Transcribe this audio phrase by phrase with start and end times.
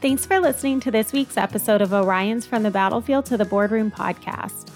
[0.00, 3.90] Thanks for listening to this week's episode of Orion's From the Battlefield to the Boardroom
[3.90, 4.70] podcast.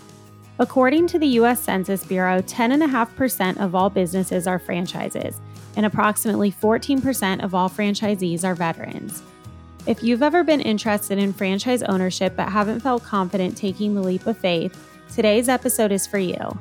[0.58, 1.61] According to the U.S.
[1.61, 5.40] Census Bureau, 10.5% of all businesses are franchises,
[5.76, 9.23] and approximately 14% of all franchisees are veterans.
[9.87, 14.27] If you've ever been interested in franchise ownership but haven't felt confident taking the leap
[14.27, 14.79] of faith,
[15.11, 16.59] today's episode is for you.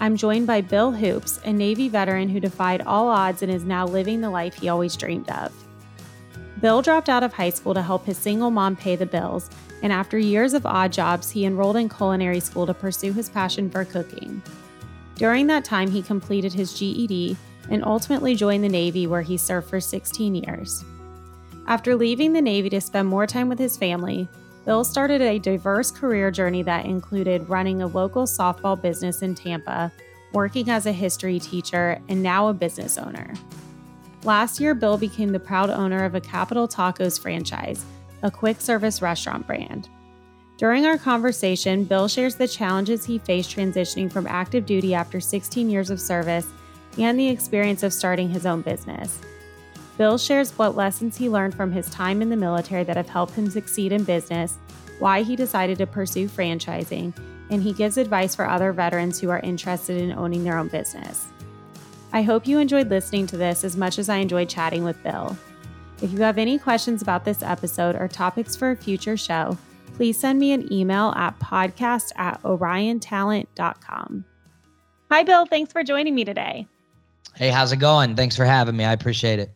[0.00, 3.86] I'm joined by Bill Hoops, a Navy veteran who defied all odds and is now
[3.86, 5.52] living the life he always dreamed of.
[6.62, 9.50] Bill dropped out of high school to help his single mom pay the bills,
[9.82, 13.68] and after years of odd jobs, he enrolled in culinary school to pursue his passion
[13.68, 14.40] for cooking.
[15.16, 17.36] During that time, he completed his GED
[17.68, 20.84] and ultimately joined the Navy, where he served for 16 years.
[21.66, 24.28] After leaving the Navy to spend more time with his family,
[24.64, 29.90] Bill started a diverse career journey that included running a local softball business in Tampa,
[30.32, 33.34] working as a history teacher, and now a business owner.
[34.24, 37.84] Last year, Bill became the proud owner of a Capital Tacos franchise,
[38.22, 39.88] a quick service restaurant brand.
[40.58, 45.68] During our conversation, Bill shares the challenges he faced transitioning from active duty after 16
[45.68, 46.46] years of service
[46.98, 49.18] and the experience of starting his own business.
[49.98, 53.34] Bill shares what lessons he learned from his time in the military that have helped
[53.34, 54.56] him succeed in business,
[55.00, 57.12] why he decided to pursue franchising,
[57.50, 61.31] and he gives advice for other veterans who are interested in owning their own business.
[62.14, 65.36] I hope you enjoyed listening to this as much as I enjoyed chatting with Bill.
[66.02, 69.56] If you have any questions about this episode or topics for a future show,
[69.94, 74.24] please send me an email at podcast at oriontalent.com.
[75.10, 75.46] Hi, Bill.
[75.46, 76.66] Thanks for joining me today.
[77.34, 78.14] Hey, how's it going?
[78.14, 78.84] Thanks for having me.
[78.84, 79.50] I appreciate it.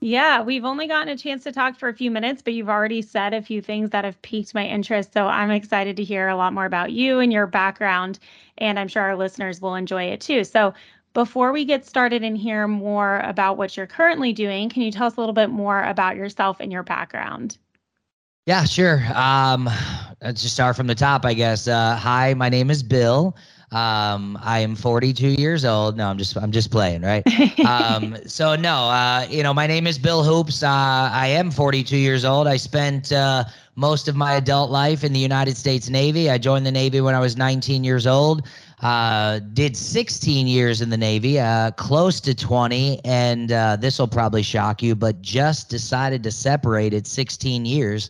[0.00, 3.02] Yeah, we've only gotten a chance to talk for a few minutes, but you've already
[3.02, 5.12] said a few things that have piqued my interest.
[5.12, 8.20] So I'm excited to hear a lot more about you and your background.
[8.58, 10.44] And I'm sure our listeners will enjoy it too.
[10.44, 10.72] So,
[11.18, 15.08] before we get started and hear more about what you're currently doing, can you tell
[15.08, 17.58] us a little bit more about yourself and your background?
[18.46, 19.02] Yeah, sure.
[19.12, 19.68] Um,
[20.22, 21.66] let's just start from the top, I guess.
[21.66, 23.36] Uh, hi, my name is Bill.
[23.72, 25.96] Um, I am 42 years old.
[25.96, 27.24] No, I'm just I'm just playing, right?
[27.66, 30.62] um, so no, uh, you know, my name is Bill Hoops.
[30.62, 30.68] Uh,
[31.12, 32.46] I am 42 years old.
[32.46, 33.42] I spent uh,
[33.74, 36.30] most of my adult life in the United States Navy.
[36.30, 38.46] I joined the Navy when I was 19 years old.
[38.80, 44.06] Uh, did 16 years in the Navy, uh, close to 20, and uh, this will
[44.06, 48.08] probably shock you, but just decided to separate at 16 years.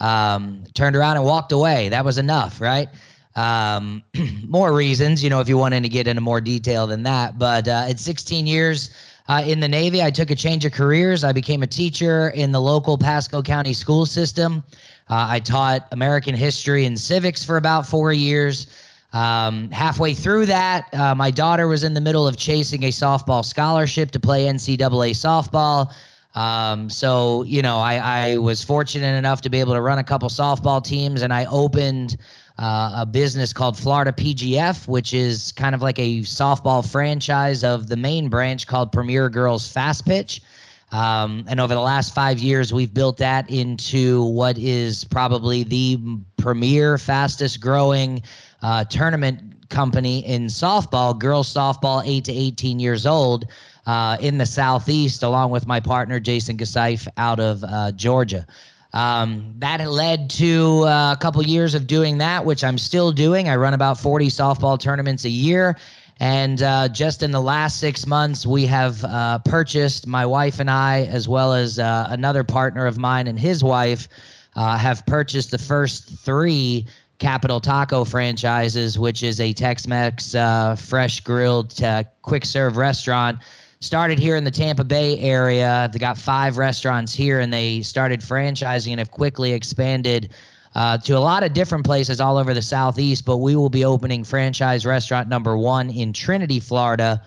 [0.00, 1.88] Um, turned around and walked away.
[1.88, 2.88] That was enough, right?
[3.36, 4.02] Um,
[4.48, 7.38] more reasons, you know, if you wanted to get into more detail than that.
[7.38, 8.90] But uh, at 16 years
[9.28, 11.22] uh, in the Navy, I took a change of careers.
[11.22, 14.64] I became a teacher in the local Pasco County school system.
[15.08, 18.66] Uh, I taught American history and civics for about four years.
[19.12, 23.44] Um, halfway through that, uh, my daughter was in the middle of chasing a softball
[23.44, 25.92] scholarship to play NCAA softball.
[26.34, 30.04] Um, so, you know, I, I was fortunate enough to be able to run a
[30.04, 32.18] couple softball teams, and I opened
[32.58, 37.88] uh, a business called Florida PGF, which is kind of like a softball franchise of
[37.88, 40.42] the main branch called Premier Girls Fast Pitch.
[40.90, 45.98] Um, and over the last five years, we've built that into what is probably the
[46.36, 48.22] premier, fastest growing
[48.62, 53.46] uh, tournament company in softball, girls softball, eight to 18 years old.
[53.86, 58.46] Uh, in the southeast, along with my partner Jason Gasaif out of uh, Georgia.
[58.92, 63.48] Um, that led to uh, a couple years of doing that, which I'm still doing.
[63.48, 65.76] I run about 40 softball tournaments a year.
[66.20, 70.70] And uh, just in the last six months, we have uh, purchased, my wife and
[70.70, 74.08] I, as well as uh, another partner of mine and his wife,
[74.56, 76.86] uh, have purchased the first three
[77.18, 83.38] Capital Taco franchises, which is a Tex-Mex uh, fresh grilled uh, quick serve restaurant.
[83.80, 85.88] Started here in the Tampa Bay area.
[85.92, 90.30] They got five restaurants here, and they started franchising and have quickly expanded
[90.74, 93.24] uh, to a lot of different places all over the southeast.
[93.24, 97.22] But we will be opening franchise restaurant number one in Trinity, Florida,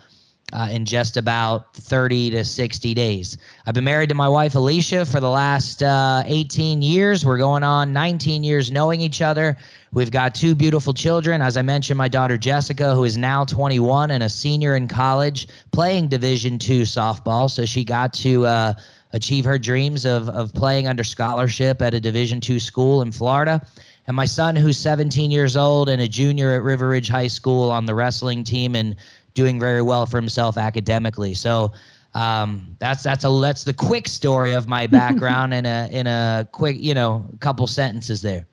[0.53, 3.38] uh, in just about 30 to 60 days.
[3.65, 7.25] I've been married to my wife, Alicia, for the last uh, 18 years.
[7.25, 9.57] We're going on 19 years knowing each other.
[9.94, 11.42] We've got two beautiful children.
[11.42, 15.48] As I mentioned, my daughter, Jessica, who is now 21 and a senior in college,
[15.71, 17.50] playing Division two softball.
[17.50, 18.74] So she got to uh,
[19.13, 23.65] achieve her dreams of, of playing under scholarship at a Division two school in Florida.
[24.07, 27.69] And my son, who's 17 years old and a junior at River Ridge High School
[27.69, 28.95] on the wrestling team and
[29.33, 31.33] doing very well for himself academically.
[31.33, 31.72] So
[32.13, 36.48] um, that's that's a that's the quick story of my background in a in a
[36.51, 38.45] quick you know couple sentences there.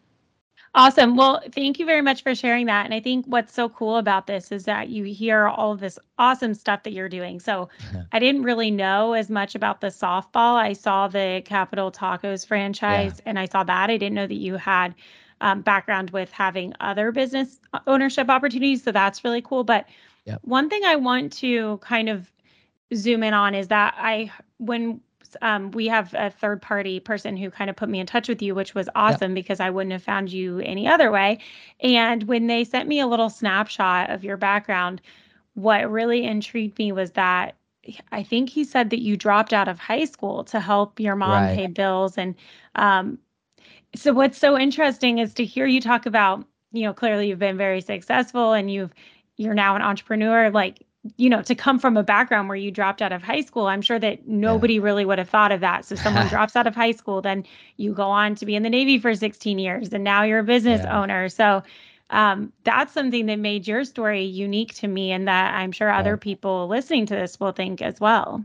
[0.75, 1.16] Awesome.
[1.16, 2.84] Well, thank you very much for sharing that.
[2.84, 5.98] And I think what's so cool about this is that you hear all of this
[6.19, 7.40] awesome stuff that you're doing.
[7.40, 7.69] So
[8.12, 10.56] I didn't really know as much about the softball.
[10.56, 13.22] I saw the Capital Tacos franchise yeah.
[13.30, 13.90] and I saw that.
[13.90, 14.94] I didn't know that you had
[15.40, 18.82] um, background with having other business ownership opportunities.
[18.82, 19.64] So that's really cool.
[19.64, 19.86] But
[20.28, 20.40] yep.
[20.42, 22.30] one thing I want to kind of
[22.94, 25.00] zoom in on is that I, when
[25.42, 28.40] um, we have a third party person who kind of put me in touch with
[28.40, 29.42] you, which was awesome yep.
[29.42, 31.38] because I wouldn't have found you any other way.
[31.80, 35.00] And when they sent me a little snapshot of your background,
[35.54, 37.56] what really intrigued me was that
[38.12, 41.44] I think he said that you dropped out of high school to help your mom
[41.44, 41.56] right.
[41.56, 42.19] pay bills.
[42.19, 42.34] And
[42.75, 43.19] um,
[43.94, 47.56] so, what's so interesting is to hear you talk about, you know, clearly you've been
[47.56, 48.92] very successful and you've
[49.38, 50.50] you're now an entrepreneur.
[50.50, 50.85] Like
[51.17, 53.82] you know, to come from a background where you dropped out of high school, I'm
[53.82, 54.82] sure that nobody yeah.
[54.82, 55.85] really would have thought of that.
[55.85, 57.44] So someone drops out of high school, then
[57.76, 60.44] you go on to be in the Navy for 16 years, and now you're a
[60.44, 61.00] business yeah.
[61.00, 61.29] owner.
[61.29, 61.62] So
[62.11, 66.17] um, that's something that made your story unique to me, and that I'm sure other
[66.17, 68.44] people listening to this will think as well.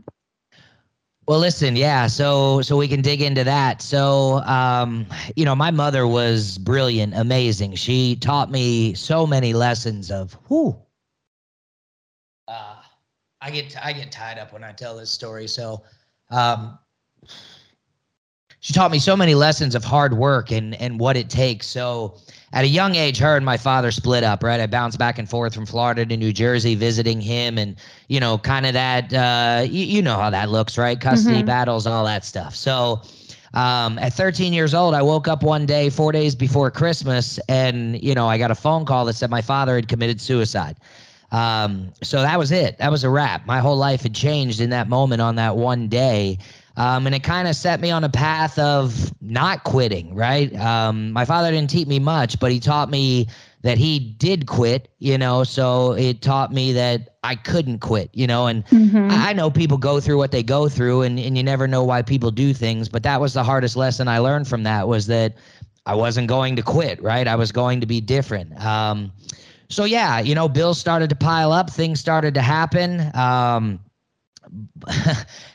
[1.26, 2.06] Well, listen, yeah.
[2.06, 3.80] So, so we can dig into that.
[3.80, 5.06] So, um,
[5.36, 7.76] you know, my mother was brilliant, amazing.
[7.76, 10.76] She taught me so many lessons of who
[13.44, 15.46] I get I get tied up when I tell this story.
[15.46, 15.82] So,
[16.30, 16.78] um,
[18.60, 21.66] she taught me so many lessons of hard work and and what it takes.
[21.66, 22.16] So,
[22.54, 24.42] at a young age, her and my father split up.
[24.42, 27.76] Right, I bounced back and forth from Florida to New Jersey, visiting him, and
[28.08, 29.12] you know, kind of that.
[29.12, 30.98] Uh, you, you know how that looks, right?
[30.98, 31.46] Custody mm-hmm.
[31.46, 32.56] battles, all that stuff.
[32.56, 33.02] So.
[33.52, 38.02] Um, at 13 years old, I woke up one day, four days before Christmas, and
[38.02, 40.76] you know, I got a phone call that said my father had committed suicide.
[41.34, 42.78] Um, so that was it.
[42.78, 43.44] That was a wrap.
[43.44, 46.38] My whole life had changed in that moment on that one day.
[46.76, 50.54] Um, and it kind of set me on a path of not quitting, right?
[50.54, 53.26] Um, my father didn't teach me much, but he taught me
[53.62, 58.28] that he did quit, you know, so it taught me that I couldn't quit, you
[58.28, 59.08] know, and mm-hmm.
[59.10, 62.02] I know people go through what they go through and, and you never know why
[62.02, 65.34] people do things, but that was the hardest lesson I learned from that was that
[65.86, 67.26] I wasn't going to quit, right?
[67.26, 68.56] I was going to be different.
[68.64, 69.12] Um,
[69.68, 73.10] so yeah, you know, bills started to pile up, things started to happen.
[73.14, 73.80] Um,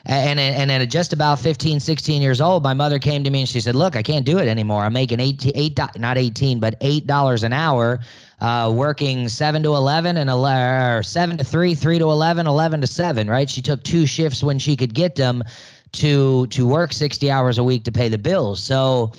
[0.06, 3.50] and and at just about 15 16 years old my mother came to me and
[3.50, 6.76] she said look i can't do it anymore i'm making 18 eight not 18 but
[6.82, 8.00] eight dollars an hour
[8.42, 12.88] uh, working 7 to 11 and 11, 7 to 3 3 to 11 11 to
[12.88, 15.44] 7 right she took two shifts when she could get them
[15.92, 19.12] to to work 60 hours a week to pay the bills so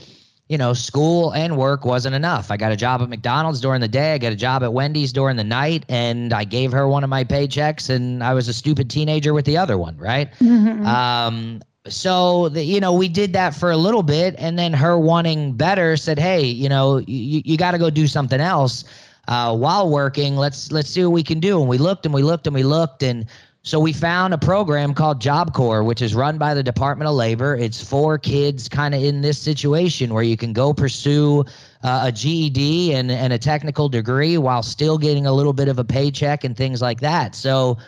[0.51, 2.51] you know, school and work wasn't enough.
[2.51, 4.15] I got a job at McDonald's during the day.
[4.15, 7.09] I got a job at Wendy's during the night, and I gave her one of
[7.09, 10.29] my paychecks, and I was a stupid teenager with the other one, right?
[10.41, 10.85] Mm-hmm.
[10.85, 14.99] Um, so the, you know, we did that for a little bit, and then her
[14.99, 18.85] wanting better said, "Hey, you know, you you got to go do something else."
[19.29, 21.61] Uh, while working, let's let's see what we can do.
[21.61, 23.25] And we looked and we looked and we looked, and
[23.71, 27.15] so we found a program called Job Corps, which is run by the Department of
[27.15, 27.55] Labor.
[27.55, 31.45] It's for kids kind of in this situation where you can go pursue
[31.85, 35.79] uh, a GED and, and a technical degree while still getting a little bit of
[35.79, 37.37] a paycheck and things like that.
[37.37, 37.79] So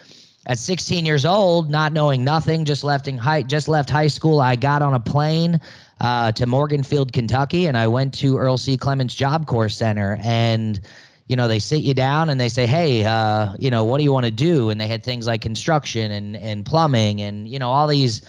[0.47, 4.55] at 16 years old, not knowing nothing, just left high, just left high school, I
[4.55, 5.61] got on a plane
[6.01, 8.77] uh, to Morganfield, Kentucky, and I went to Earl C.
[8.77, 10.81] Clements Job Corps Center and
[11.33, 14.05] you know, they sit you down and they say, hey, uh, you know, what do
[14.05, 14.69] you want to do?
[14.69, 18.21] And they had things like construction and, and plumbing and, you know, all these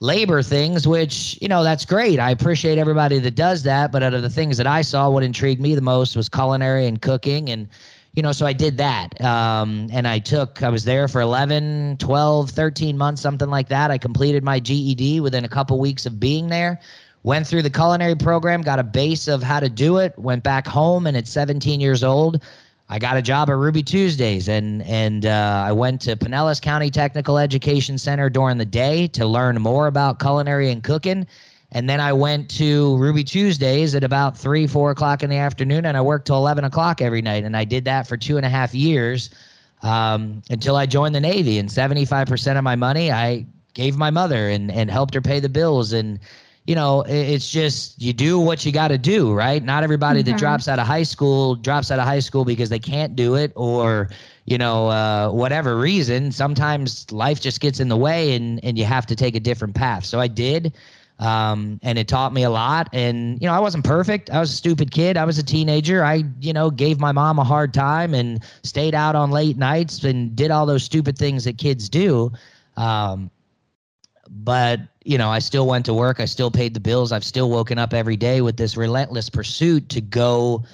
[0.00, 2.18] labor things, which, you know, that's great.
[2.18, 3.92] I appreciate everybody that does that.
[3.92, 6.88] But out of the things that I saw, what intrigued me the most was culinary
[6.88, 7.48] and cooking.
[7.48, 7.68] And,
[8.14, 9.20] you know, so I did that.
[9.20, 13.92] Um, and I took, I was there for 11, 12, 13 months, something like that.
[13.92, 16.80] I completed my GED within a couple weeks of being there
[17.28, 20.66] went through the culinary program, got a base of how to do it, went back
[20.66, 22.42] home, and at 17 years old,
[22.88, 26.88] I got a job at Ruby Tuesdays, and and uh, I went to Pinellas County
[26.88, 31.26] Technical Education Center during the day to learn more about culinary and cooking.
[31.70, 35.84] And then I went to Ruby Tuesdays at about three, four o'clock in the afternoon,
[35.84, 37.44] and I worked till 11 o'clock every night.
[37.44, 39.28] And I did that for two and a half years
[39.82, 41.58] um, until I joined the Navy.
[41.58, 43.44] And 75% of my money I
[43.74, 45.92] gave my mother and, and helped her pay the bills.
[45.92, 46.20] And
[46.68, 49.64] you know, it's just you do what you got to do, right?
[49.64, 50.32] Not everybody mm-hmm.
[50.32, 53.36] that drops out of high school drops out of high school because they can't do
[53.36, 54.10] it or,
[54.44, 56.30] you know, uh, whatever reason.
[56.30, 59.74] Sometimes life just gets in the way and, and you have to take a different
[59.74, 60.04] path.
[60.04, 60.74] So I did.
[61.20, 62.90] Um, and it taught me a lot.
[62.92, 64.28] And, you know, I wasn't perfect.
[64.28, 65.16] I was a stupid kid.
[65.16, 66.04] I was a teenager.
[66.04, 70.04] I, you know, gave my mom a hard time and stayed out on late nights
[70.04, 72.30] and did all those stupid things that kids do.
[72.76, 73.30] Um,
[74.30, 76.20] but you know, I still went to work.
[76.20, 77.12] I still paid the bills.
[77.12, 80.64] I've still woken up every day with this relentless pursuit to go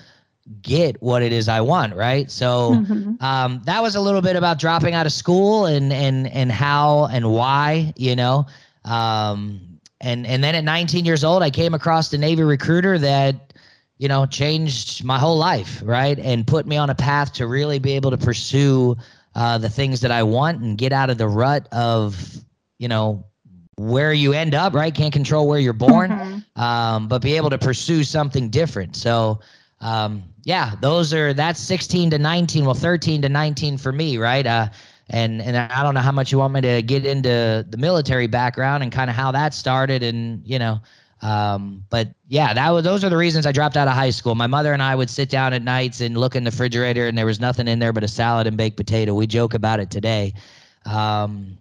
[0.60, 2.30] get what it is I want, right?
[2.30, 3.24] So mm-hmm.
[3.24, 7.06] um, that was a little bit about dropping out of school and and and how
[7.06, 8.46] and why, you know.
[8.84, 9.60] Um,
[10.00, 13.52] and and then at 19 years old, I came across the Navy recruiter that
[13.98, 17.78] you know changed my whole life, right, and put me on a path to really
[17.78, 18.96] be able to pursue
[19.34, 22.36] uh, the things that I want and get out of the rut of
[22.78, 23.24] you know
[23.76, 24.94] where you end up, right?
[24.94, 26.60] Can't control where you're born, mm-hmm.
[26.60, 28.96] um, but be able to pursue something different.
[28.96, 29.40] So
[29.80, 32.64] um, yeah, those are that's 16 to 19.
[32.64, 34.46] Well, 13 to 19 for me, right?
[34.46, 34.68] Uh,
[35.10, 38.26] and and I don't know how much you want me to get into the military
[38.26, 40.80] background and kind of how that started, and you know,
[41.20, 44.34] um, but yeah, that was those are the reasons I dropped out of high school.
[44.34, 47.18] My mother and I would sit down at nights and look in the refrigerator, and
[47.18, 49.14] there was nothing in there but a salad and baked potato.
[49.14, 50.32] We joke about it today.
[50.86, 51.58] Um,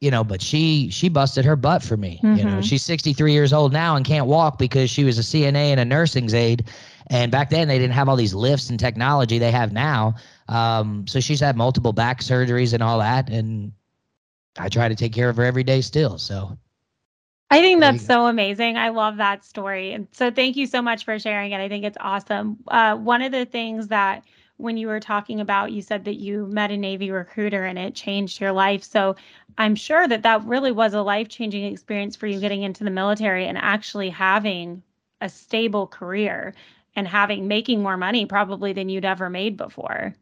[0.00, 2.20] you know, but she she busted her butt for me.
[2.22, 2.36] Mm-hmm.
[2.36, 2.60] You know, mm-hmm.
[2.60, 5.84] she's 63 years old now and can't walk because she was a CNA and a
[5.84, 6.68] nursing's aide.
[7.08, 10.14] And back then they didn't have all these lifts and technology they have now.
[10.48, 13.28] Um, so she's had multiple back surgeries and all that.
[13.28, 13.72] And
[14.58, 16.18] I try to take care of her every day still.
[16.18, 16.56] So
[17.50, 18.76] I think that's so amazing.
[18.76, 19.92] I love that story.
[19.92, 21.60] And so thank you so much for sharing it.
[21.60, 22.58] I think it's awesome.
[22.68, 24.22] Uh, one of the things that
[24.58, 27.94] when you were talking about you said that you met a navy recruiter and it
[27.94, 29.16] changed your life so
[29.58, 33.46] i'm sure that that really was a life-changing experience for you getting into the military
[33.46, 34.82] and actually having
[35.20, 36.54] a stable career
[36.96, 40.14] and having making more money probably than you'd ever made before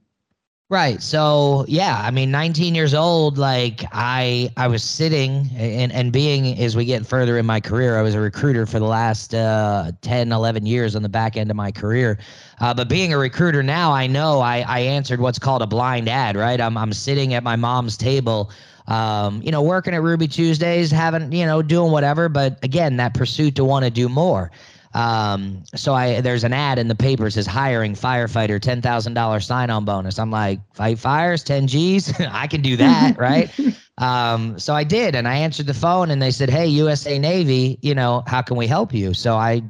[0.69, 1.01] Right.
[1.01, 6.59] So yeah, I mean, 19 years old, like I I was sitting and and being
[6.59, 9.93] as we get further in my career, I was a recruiter for the last uh,
[10.01, 12.19] 10, 11 years on the back end of my career.
[12.61, 16.09] Uh, but being a recruiter now, I know I I answered what's called a blind
[16.09, 16.37] ad.
[16.37, 16.61] Right.
[16.61, 18.51] I'm I'm sitting at my mom's table.
[18.89, 22.29] Um, you know, working at Ruby Tuesdays, having, you know, doing whatever.
[22.29, 24.51] But again, that pursuit to want to do more.
[24.97, 29.41] Um, so I there's an ad in the paper says hiring firefighter, ten thousand dollar
[29.41, 30.19] sign on bonus.
[30.19, 33.51] I'm like, fight fires, ten G's, I can do that, right?
[33.99, 37.79] Um, so I did, and I answered the phone, and they said, Hey, USA Navy,
[37.83, 39.13] you know, how can we help you?
[39.13, 39.63] So I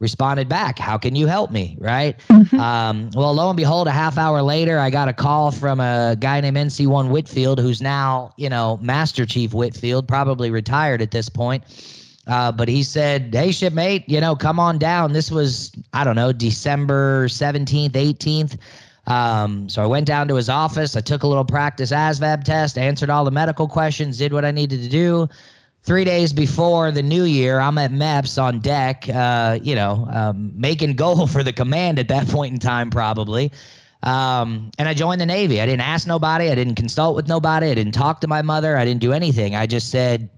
[0.00, 1.76] responded back, How can you help me?
[1.78, 2.18] Right.
[2.28, 2.58] Mm-hmm.
[2.58, 6.16] Um, well, lo and behold, a half hour later, I got a call from a
[6.18, 11.28] guy named NC1 Whitfield, who's now, you know, Master Chief Whitfield, probably retired at this
[11.28, 11.62] point
[12.30, 15.12] uh, but he said, Hey, shipmate, you know, come on down.
[15.12, 18.56] This was, I don't know, December 17th, 18th.
[19.06, 20.94] Um, so I went down to his office.
[20.94, 24.52] I took a little practice ASVAB test, answered all the medical questions, did what I
[24.52, 25.28] needed to do.
[25.82, 30.52] Three days before the new year, I'm at MEPS on deck, uh, you know, um,
[30.54, 33.50] making goal for the command at that point in time, probably.
[34.02, 35.60] Um, and I joined the Navy.
[35.60, 36.50] I didn't ask nobody.
[36.50, 37.68] I didn't consult with nobody.
[37.68, 38.76] I didn't talk to my mother.
[38.76, 39.54] I didn't do anything.
[39.54, 40.30] I just said,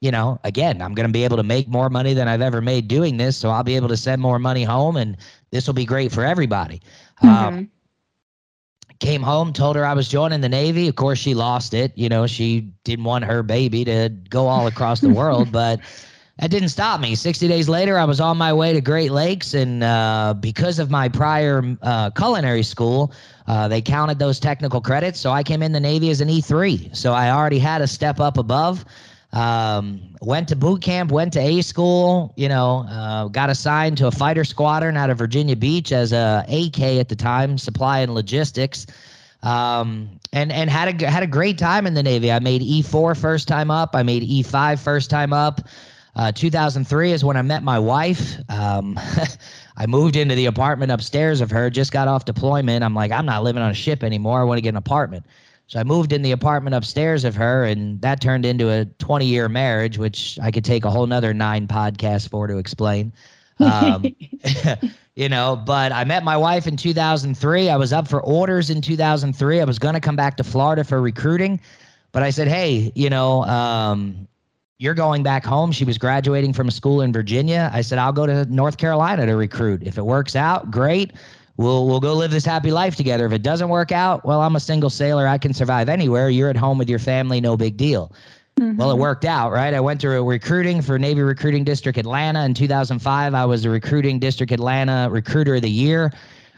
[0.00, 2.60] you know, again, I'm going to be able to make more money than I've ever
[2.60, 3.36] made doing this.
[3.36, 5.16] So I'll be able to send more money home and
[5.50, 6.80] this will be great for everybody.
[7.22, 7.28] Mm-hmm.
[7.28, 7.70] Um,
[9.00, 10.86] came home, told her I was joining the Navy.
[10.86, 11.92] Of course, she lost it.
[11.96, 15.80] You know, she didn't want her baby to go all across the world, but
[16.38, 17.14] that didn't stop me.
[17.14, 19.52] 60 days later, I was on my way to Great Lakes.
[19.52, 23.12] And uh, because of my prior uh, culinary school,
[23.46, 25.20] uh, they counted those technical credits.
[25.20, 26.94] So I came in the Navy as an E3.
[26.96, 28.84] So I already had a step up above.
[29.32, 34.08] Um, went to boot camp, went to A school, you know, uh, got assigned to
[34.08, 38.12] a fighter squadron out of Virginia Beach as a AK at the time, supply and
[38.12, 38.86] logistics.
[39.42, 42.30] Um, and and had a had a great time in the Navy.
[42.30, 43.94] I made E4 first time up.
[43.94, 45.60] I made E5 first time up.
[46.16, 48.36] Uh, 2003 is when I met my wife.
[48.50, 48.98] Um,
[49.76, 51.70] I moved into the apartment upstairs of her.
[51.70, 52.84] Just got off deployment.
[52.84, 54.40] I'm like, I'm not living on a ship anymore.
[54.40, 55.24] I want to get an apartment.
[55.70, 59.24] So I moved in the apartment upstairs of her, and that turned into a 20
[59.24, 63.12] year marriage, which I could take a whole nother nine podcasts for to explain.
[63.60, 64.04] Um,
[65.14, 67.68] you know, but I met my wife in 2003.
[67.68, 69.60] I was up for orders in 2003.
[69.60, 71.60] I was going to come back to Florida for recruiting,
[72.10, 74.26] but I said, hey, you know, um,
[74.78, 75.70] you're going back home.
[75.70, 77.70] She was graduating from a school in Virginia.
[77.72, 79.84] I said, I'll go to North Carolina to recruit.
[79.84, 81.12] If it works out, great
[81.60, 83.26] we'll we'll go live this happy life together.
[83.26, 85.28] If it doesn't work out, well, I'm a single sailor.
[85.28, 86.30] I can survive anywhere.
[86.30, 88.12] You're at home with your family, no big deal.
[88.56, 88.76] Mm-hmm.
[88.76, 89.72] Well, it worked out, right?
[89.72, 93.34] I went to recruiting for Navy Recruiting District Atlanta in 2005.
[93.34, 96.12] I was the Recruiting District Atlanta Recruiter of the Year.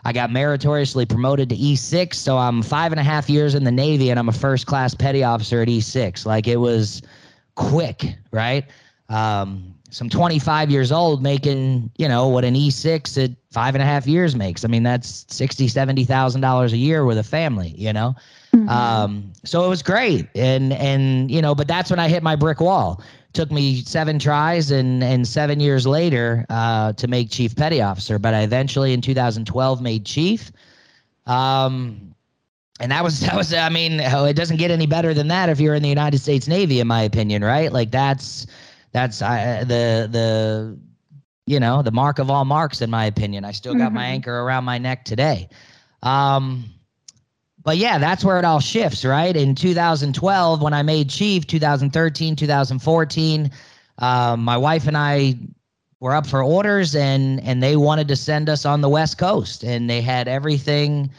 [0.04, 3.70] I got meritoriously promoted to E6, so I'm five and a half years in the
[3.70, 6.26] Navy, and I'm a first class petty officer at E6.
[6.26, 7.02] Like it was
[7.54, 8.64] quick, right?
[9.12, 13.84] Um, some 25 years old making, you know, what an E6 at five and a
[13.84, 14.64] half years makes.
[14.64, 18.14] I mean, that's 60, $70,000 a year with a family, you know?
[18.54, 18.68] Mm-hmm.
[18.70, 20.28] Um, so it was great.
[20.34, 23.02] And, and, you know, but that's when I hit my brick wall.
[23.34, 28.18] Took me seven tries and, and seven years later, uh, to make chief petty officer.
[28.18, 30.52] But I eventually in 2012 made chief.
[31.26, 32.14] Um,
[32.80, 35.60] and that was, that was, I mean, it doesn't get any better than that if
[35.60, 37.70] you're in the United States Navy, in my opinion, right?
[37.70, 38.46] Like that's,
[38.92, 40.78] that's uh, the the
[41.46, 43.44] you know the mark of all marks in my opinion.
[43.44, 43.96] I still got mm-hmm.
[43.96, 45.48] my anchor around my neck today.
[46.02, 46.64] Um,
[47.64, 49.36] but yeah, that's where it all shifts, right?
[49.36, 53.50] In 2012, when I made chief, 2013, 2014,
[53.98, 55.38] um, my wife and I
[56.00, 59.62] were up for orders, and and they wanted to send us on the West Coast,
[59.62, 61.10] and they had everything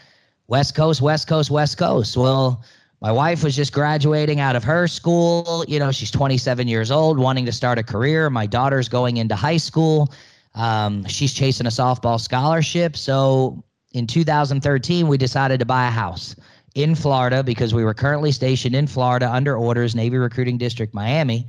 [0.48, 2.18] West Coast, West Coast, West Coast.
[2.18, 2.63] Well
[3.03, 5.65] my wife was just graduating out of her school.
[5.67, 8.29] You know, she's 27 years old, wanting to start a career.
[8.29, 10.13] My daughter's going into high school.
[10.55, 12.95] Um, she's chasing a softball scholarship.
[12.95, 16.33] So in 2013, we decided to buy a house
[16.75, 21.45] in Florida because we were currently stationed in Florida under orders, Navy Recruiting District, Miami.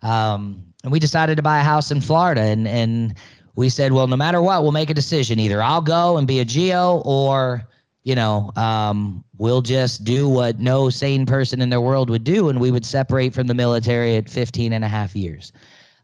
[0.00, 2.40] Um, and we decided to buy a house in Florida.
[2.40, 3.14] And, and
[3.56, 5.38] we said, well, no matter what, we'll make a decision.
[5.38, 7.68] Either I'll go and be a geo or
[8.04, 12.50] you know, um, we'll just do what no sane person in their world would do,
[12.50, 15.52] and we would separate from the military at 15 and a half years.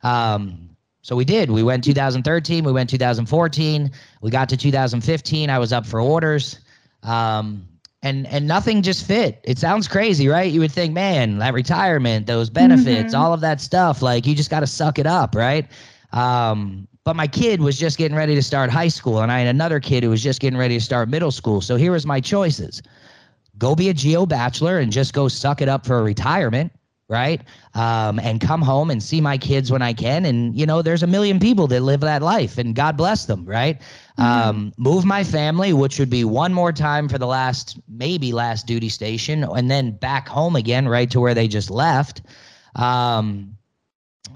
[0.02, 0.70] Um,
[1.02, 1.50] so we did.
[1.50, 3.90] We went 2013, we went 2014,
[4.22, 5.50] we got to 2015.
[5.50, 6.60] I was up for orders.
[7.02, 7.66] Um,
[8.02, 9.40] and and nothing just fit.
[9.44, 10.50] It sounds crazy, right?
[10.50, 13.22] You would think, man, that retirement, those benefits, mm-hmm.
[13.22, 15.66] all of that stuff, like you just got to suck it up, right?
[16.12, 19.48] Um, but my kid was just getting ready to start high school, and I had
[19.48, 21.60] another kid who was just getting ready to start middle school.
[21.60, 22.82] So here was my choices:
[23.58, 26.72] go be a geo bachelor and just go suck it up for a retirement,
[27.08, 27.42] right?
[27.74, 30.26] Um, and come home and see my kids when I can.
[30.26, 33.46] And you know, there's a million people that live that life, and God bless them,
[33.46, 33.80] right?
[34.18, 34.22] Mm-hmm.
[34.22, 38.66] Um, move my family, which would be one more time for the last maybe last
[38.66, 42.20] duty station, and then back home again, right to where they just left.
[42.76, 43.56] Um,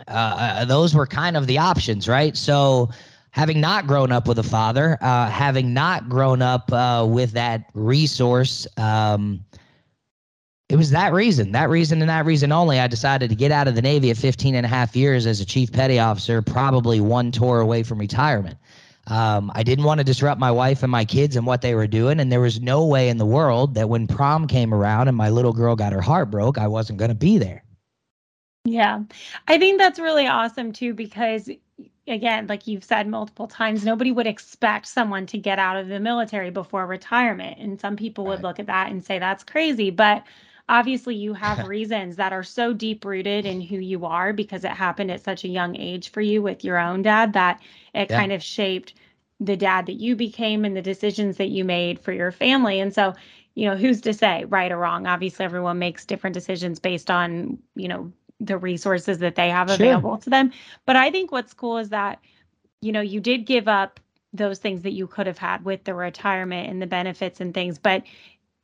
[0.09, 2.37] uh, uh, those were kind of the options, right?
[2.37, 2.91] So,
[3.31, 7.71] having not grown up with a father, uh, having not grown up uh, with that
[7.75, 9.45] resource, um,
[10.69, 12.81] it was that reason, that reason, and that reason only.
[12.81, 15.41] I decided to get out of the Navy at 15 and a half years as
[15.41, 18.57] a chief petty officer, probably one tour away from retirement.
[19.07, 21.87] Um, I didn't want to disrupt my wife and my kids and what they were
[21.87, 22.21] doing.
[22.21, 25.29] And there was no way in the world that when prom came around and my
[25.29, 27.63] little girl got her heart broke, I wasn't going to be there.
[28.65, 29.03] Yeah.
[29.47, 31.51] I think that's really awesome too because
[32.07, 36.01] again, like you've said multiple times, nobody would expect someone to get out of the
[36.01, 37.59] military before retirement.
[37.59, 40.23] And some people would look at that and say that's crazy, but
[40.69, 44.71] obviously you have reasons that are so deep rooted in who you are because it
[44.71, 47.61] happened at such a young age for you with your own dad that
[47.95, 48.19] it yeah.
[48.19, 48.95] kind of shaped
[49.41, 52.81] the dad that you became and the decisions that you made for your family.
[52.81, 53.15] And so,
[53.55, 55.07] you know, who's to say right or wrong?
[55.07, 60.17] Obviously everyone makes different decisions based on, you know, the resources that they have available
[60.17, 60.23] sure.
[60.23, 60.53] to them.
[60.87, 62.21] But I think what's cool is that,
[62.81, 64.01] you know, you did give up
[64.33, 67.79] those things that you could have had with the retirement and the benefits and things,
[67.79, 68.03] but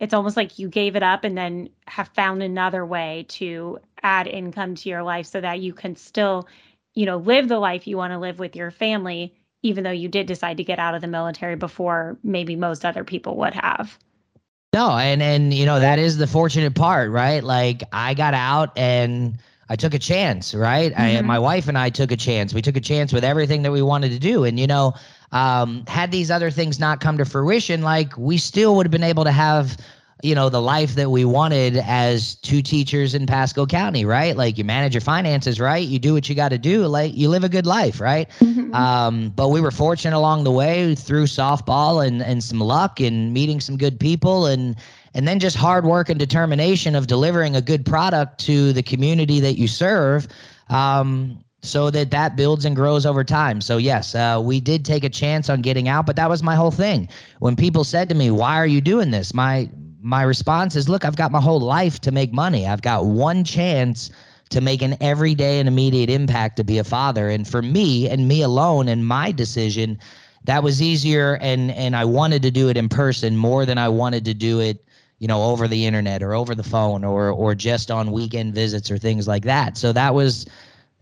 [0.00, 4.26] it's almost like you gave it up and then have found another way to add
[4.26, 6.48] income to your life so that you can still,
[6.94, 10.09] you know, live the life you want to live with your family, even though you
[10.09, 13.96] did decide to get out of the military before maybe most other people would have.
[14.72, 17.42] No, and and you know that is the fortunate part, right?
[17.42, 19.38] Like I got out and
[19.70, 20.92] I took a chance, right?
[20.92, 21.18] Mm-hmm.
[21.18, 22.52] I, my wife and I took a chance.
[22.52, 24.42] We took a chance with everything that we wanted to do.
[24.42, 24.94] And, you know,
[25.30, 29.04] um, had these other things not come to fruition, like we still would have been
[29.04, 29.76] able to have,
[30.24, 34.37] you know, the life that we wanted as two teachers in Pasco County, right?
[34.37, 35.87] Like you manage your finances, right?
[35.87, 38.28] You do what you got to do, like you live a good life, right?
[38.40, 38.74] Mm-hmm.
[38.74, 43.33] Um, but we were fortunate along the way through softball and and some luck and
[43.33, 44.74] meeting some good people and
[45.14, 49.40] and then just hard work and determination of delivering a good product to the community
[49.40, 50.28] that you serve
[50.68, 53.60] um, so that that builds and grows over time.
[53.60, 56.54] So yes uh, we did take a chance on getting out but that was my
[56.54, 57.08] whole thing.
[57.40, 59.34] When people said to me why are you doing this?
[59.34, 59.68] my
[60.02, 62.66] my response is look i've got my whole life to make money.
[62.66, 64.10] I've got one chance
[64.48, 67.28] to make an everyday and immediate impact to be a father.
[67.28, 69.98] And for me and me alone and my decision
[70.44, 73.88] that was easier and and i wanted to do it in person more than i
[73.88, 74.84] wanted to do it
[75.20, 78.90] you know, over the internet or over the phone or or just on weekend visits
[78.90, 79.76] or things like that.
[79.76, 80.46] So that was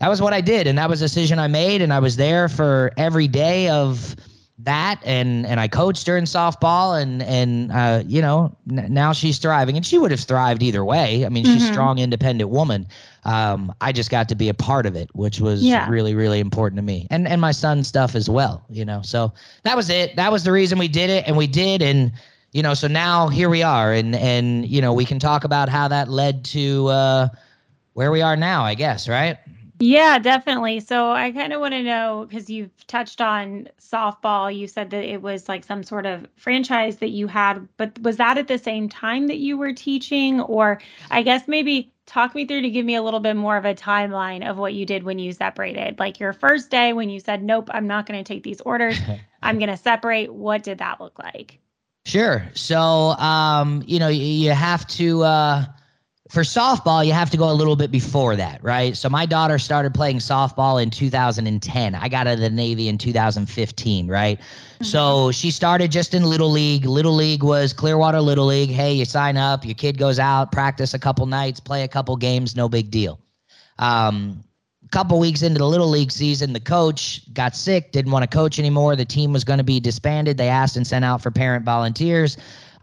[0.00, 2.16] that was what I did and that was a decision I made and I was
[2.16, 4.14] there for every day of
[4.60, 9.12] that and and I coached her in softball and and uh, you know n- now
[9.12, 11.24] she's thriving and she would have thrived either way.
[11.24, 11.70] I mean, she's mm-hmm.
[11.70, 12.88] a strong, independent woman.
[13.24, 15.88] Um, I just got to be a part of it, which was yeah.
[15.88, 18.64] really really important to me and and my son's stuff as well.
[18.68, 20.16] You know, so that was it.
[20.16, 22.12] That was the reason we did it, and we did and.
[22.52, 25.68] You know, so now here we are, and and you know we can talk about
[25.68, 27.28] how that led to uh,
[27.92, 29.38] where we are now, I guess, right?
[29.80, 30.80] Yeah, definitely.
[30.80, 34.54] So I kind of want to know because you've touched on softball.
[34.54, 38.16] You said that it was like some sort of franchise that you had, but was
[38.16, 40.40] that at the same time that you were teaching?
[40.40, 40.80] Or
[41.12, 43.74] I guess maybe talk me through to give me a little bit more of a
[43.74, 45.98] timeline of what you did when you separated.
[46.00, 48.98] Like your first day when you said, nope, I'm not going to take these orders,
[49.42, 50.32] I'm going to separate.
[50.32, 51.60] What did that look like?
[52.08, 52.48] Sure.
[52.54, 55.22] So, um, you know, you have to.
[55.24, 55.64] Uh,
[56.30, 58.94] for softball, you have to go a little bit before that, right?
[58.94, 61.94] So my daughter started playing softball in 2010.
[61.94, 64.38] I got out of the Navy in 2015, right?
[64.38, 64.84] Mm-hmm.
[64.84, 66.84] So she started just in Little League.
[66.84, 68.70] Little League was Clearwater Little League.
[68.70, 72.14] Hey, you sign up, your kid goes out, practice a couple nights, play a couple
[72.16, 73.18] games, no big deal.
[73.78, 74.44] Um,
[74.88, 78.58] couple weeks into the Little League season, the coach got sick, didn't want to coach
[78.58, 78.96] anymore.
[78.96, 80.36] The team was going to be disbanded.
[80.36, 82.36] They asked and sent out for parent volunteers.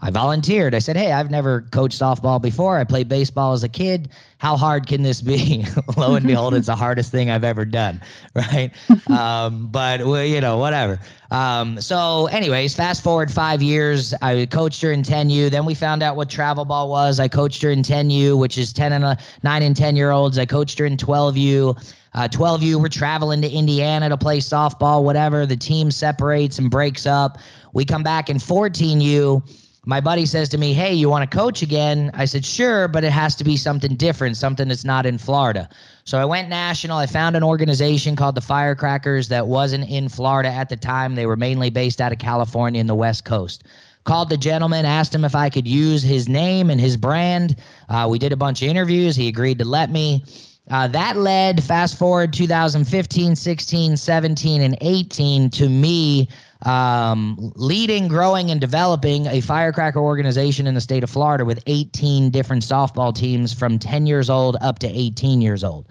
[0.06, 0.76] I volunteered.
[0.76, 2.78] I said, Hey, I've never coached softball before.
[2.78, 4.10] I played baseball as a kid.
[4.38, 5.66] How hard can this be?
[5.98, 8.00] Lo and behold, it's the hardest thing I've ever done.
[8.36, 8.72] Right.
[9.10, 11.00] um, but, well, you know, whatever.
[11.32, 14.14] Um, so, anyways, fast forward five years.
[14.22, 15.50] I coached her in 10U.
[15.50, 17.20] Then we found out what travel ball was.
[17.20, 20.38] I coached her in 10U, which is 10 and a, 9 and 10 year olds.
[20.38, 21.94] I coached her in 12U.
[22.14, 25.46] Uh, 12U, we're traveling to Indiana to play softball, whatever.
[25.46, 27.38] The team separates and breaks up.
[27.72, 31.62] We come back in 14U my buddy says to me, Hey, you want to coach
[31.62, 32.12] again?
[32.14, 35.70] I said, Sure, but it has to be something different, something that's not in Florida.
[36.04, 36.98] So I went national.
[36.98, 41.16] I found an organization called the Firecrackers that wasn't in Florida at the time.
[41.16, 43.64] They were mainly based out of California in the West Coast.
[44.04, 47.56] Called the gentleman, asked him if I could use his name and his brand.
[47.90, 49.16] Uh, we did a bunch of interviews.
[49.16, 50.24] He agreed to let me.
[50.70, 56.28] Uh, that led, fast forward 2015, 16, 17, and 18 to me
[56.66, 62.32] um, leading, growing, and developing a firecracker organization in the state of Florida with 18
[62.32, 65.88] different softball teams from 10 years old up to 18 years old.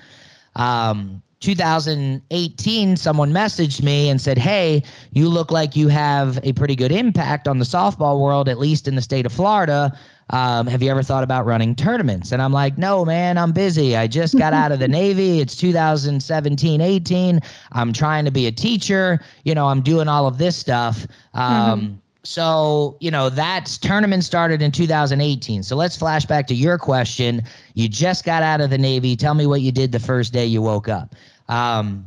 [0.57, 4.83] Um, 2018, someone messaged me and said, Hey,
[5.13, 8.89] you look like you have a pretty good impact on the softball world, at least
[8.89, 9.97] in the state of Florida.
[10.31, 12.33] Um, have you ever thought about running tournaments?
[12.33, 13.97] And I'm like, no, man, I'm busy.
[13.97, 15.41] I just got out of the Navy.
[15.41, 17.41] It's 2017, 18.
[17.73, 19.21] I'm trying to be a teacher.
[19.45, 21.07] You know, I'm doing all of this stuff.
[21.35, 21.95] Um, mm-hmm.
[22.25, 25.63] So, you know, that tournament started in 2018.
[25.63, 27.43] So let's flash back to your question.
[27.75, 29.15] You just got out of the Navy.
[29.15, 31.15] Tell me what you did the first day you woke up.
[31.49, 32.07] Um,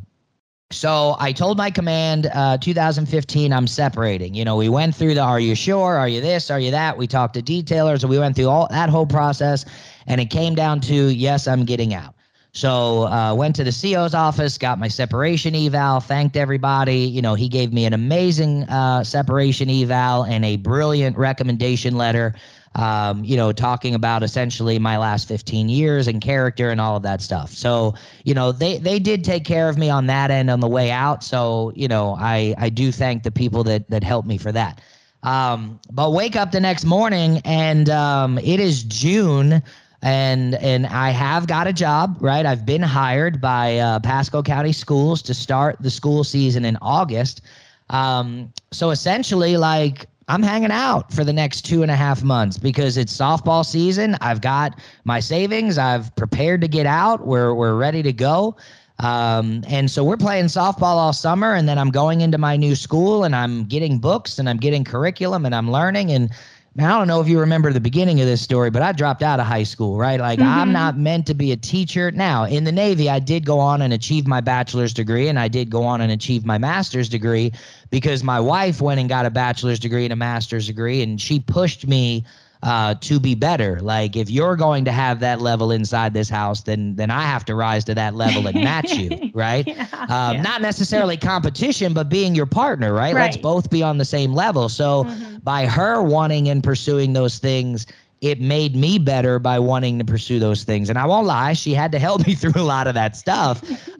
[0.71, 4.33] so I told my command, uh, 2015, I'm separating.
[4.33, 5.95] You know, we went through the are you sure?
[5.95, 6.51] Are you this?
[6.51, 6.97] Are you that?
[6.97, 8.03] We talked to detailers.
[8.03, 9.63] We went through all that whole process,
[10.07, 12.15] and it came down to yes, I'm getting out.
[12.51, 16.97] So uh, went to the CO's office, got my separation eval, thanked everybody.
[16.97, 22.33] You know, he gave me an amazing uh, separation eval and a brilliant recommendation letter
[22.77, 27.03] um, you know, talking about essentially my last 15 years and character and all of
[27.03, 27.51] that stuff.
[27.51, 30.67] So, you know, they they did take care of me on that end on the
[30.67, 31.23] way out.
[31.23, 34.79] So, you know, I I do thank the people that that helped me for that.
[35.23, 39.63] Um, but wake up the next morning and um, it is June
[40.03, 42.45] and and I have got a job, right?
[42.45, 47.41] I've been hired by uh, Pasco County Schools to start the school season in August.
[47.89, 52.57] Um, so essentially, like I'm hanging out for the next two and a half months
[52.57, 54.17] because it's softball season.
[54.19, 55.77] I've got my savings.
[55.77, 57.25] I've prepared to get out.
[57.25, 58.57] We're we're ready to go.
[58.99, 62.75] Um, and so we're playing softball all summer, and then I'm going into my new
[62.75, 66.31] school, and I'm getting books, and I'm getting curriculum, and I'm learning, and
[66.79, 69.39] I don't know if you remember the beginning of this story, but I dropped out
[69.39, 70.19] of high school, right?
[70.19, 70.47] Like mm-hmm.
[70.47, 72.11] I'm not meant to be a teacher.
[72.11, 75.47] Now, in the Navy, I did go on and achieve my bachelor's degree and I
[75.47, 77.51] did go on and achieve my master's degree
[77.89, 81.39] because my wife went and got a bachelor's degree and a master's degree and she
[81.39, 82.23] pushed me
[82.63, 83.79] uh, to be better.
[83.81, 87.45] Like if you're going to have that level inside this house, then then I have
[87.45, 89.67] to rise to that level and match you, right?
[89.67, 90.41] yeah, um, yeah.
[90.41, 93.13] Not necessarily competition, but being your partner, right?
[93.13, 93.25] right?
[93.25, 94.69] Let's both be on the same level.
[94.69, 95.37] So mm-hmm.
[95.37, 97.85] by her wanting and pursuing those things,
[98.21, 100.89] it made me better by wanting to pursue those things.
[100.89, 103.61] And I won't lie, she had to help me through a lot of that stuff
[103.61, 103.89] because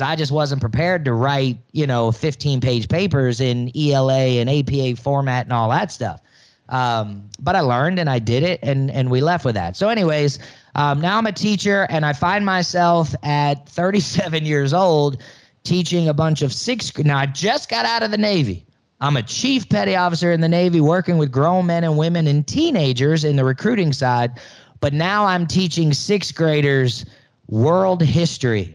[0.00, 4.48] um, I just wasn't prepared to write, you know, 15 page papers in ELA and
[4.48, 6.20] APA format and all that stuff.
[6.68, 9.76] Um, but I learned and I did it, and and we left with that.
[9.76, 10.38] So, anyways,
[10.74, 15.22] um, now I'm a teacher, and I find myself at 37 years old
[15.64, 16.98] teaching a bunch of sixth.
[16.98, 18.64] Now I just got out of the Navy.
[19.00, 22.46] I'm a chief petty officer in the Navy working with grown men and women and
[22.46, 24.32] teenagers in the recruiting side.
[24.80, 27.04] But now I'm teaching sixth graders
[27.48, 28.74] world history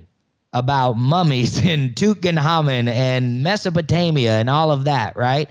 [0.53, 5.49] about mummies in Tutankhamun and Mesopotamia and all of that, right?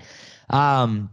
[0.49, 1.09] Um,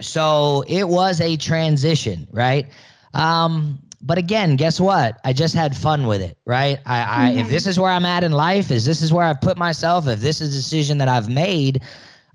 [0.00, 2.66] so it was a transition, right?
[3.14, 5.18] Um, but again, guess what?
[5.24, 6.78] I just had fun with it, right?
[6.84, 7.38] I, I mm-hmm.
[7.38, 10.06] if this is where I'm at in life, is this is where I've put myself,
[10.06, 11.80] if this is a decision that I've made,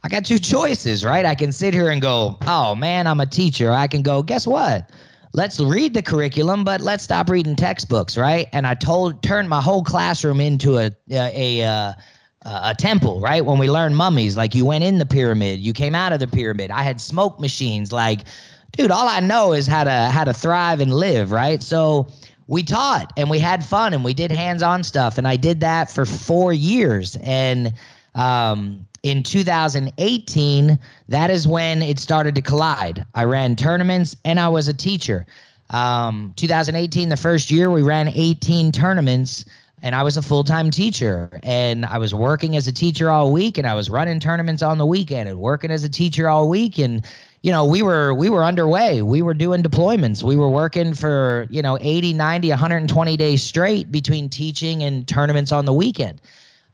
[0.04, 1.26] I got two choices, right?
[1.26, 3.72] I can sit here and go, oh man, I'm a teacher.
[3.72, 4.90] I can go, guess what?
[5.34, 8.48] Let's read the curriculum, but let's stop reading textbooks, right?
[8.52, 11.96] And I told, turned my whole classroom into a a, a,
[12.44, 13.46] a, temple, right?
[13.46, 16.28] When we learned mummies, like you went in the pyramid, you came out of the
[16.28, 16.72] pyramid.
[16.72, 18.22] I had smoke machines, like,
[18.72, 21.62] dude, all I know is how to how to thrive and live, right?
[21.62, 22.08] So
[22.48, 25.92] we taught and we had fun and we did hands-on stuff, and I did that
[25.92, 27.74] for four years, and
[28.16, 33.06] um, in 2018, that is when it started to collide.
[33.16, 35.26] I ran tournaments and I was a teacher.
[35.70, 39.46] Um, 2018, the first year, we ran 18 tournaments
[39.82, 41.40] and I was a full time teacher.
[41.44, 44.78] And I was working as a teacher all week and I was running tournaments on
[44.78, 46.78] the weekend and working as a teacher all week.
[46.78, 47.06] And,
[47.42, 49.02] you know, we were we were underway.
[49.02, 50.24] We were doing deployments.
[50.24, 55.52] We were working for, you know, 80, 90, 120 days straight between teaching and tournaments
[55.52, 56.22] on the weekend.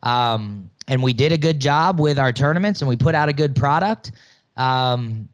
[0.04, 3.34] Um, and we did a good job with our tournaments and we put out a
[3.34, 4.12] good product.
[4.58, 5.30] Um,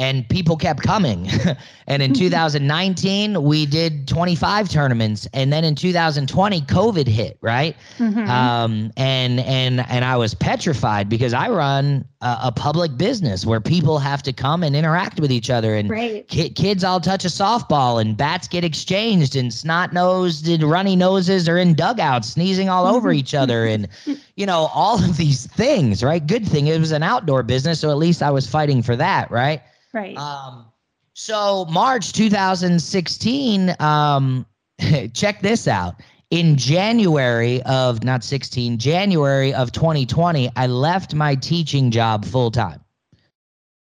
[0.00, 1.28] and people kept coming.
[1.86, 7.76] and in 2019, we did 25 tournaments, and then in 2020, COVID hit, right?
[7.98, 8.28] Mm-hmm.
[8.30, 13.60] Um, and and and I was petrified because I run a, a, public business where
[13.60, 16.26] people have to come and interact with each other, and right.
[16.28, 20.96] ki- kids all touch a softball, and bats get exchanged, and snot nosed and runny
[20.96, 23.86] noses are in dugouts sneezing all over each other, and
[24.40, 26.26] you know all of these things, right?
[26.26, 29.30] Good thing it was an outdoor business, so at least I was fighting for that,
[29.30, 29.60] right?
[29.92, 30.16] Right.
[30.16, 30.64] Um,
[31.12, 34.46] so March 2016, um,
[35.12, 36.00] check this out.
[36.30, 42.80] In January of not 16, January of 2020, I left my teaching job full time.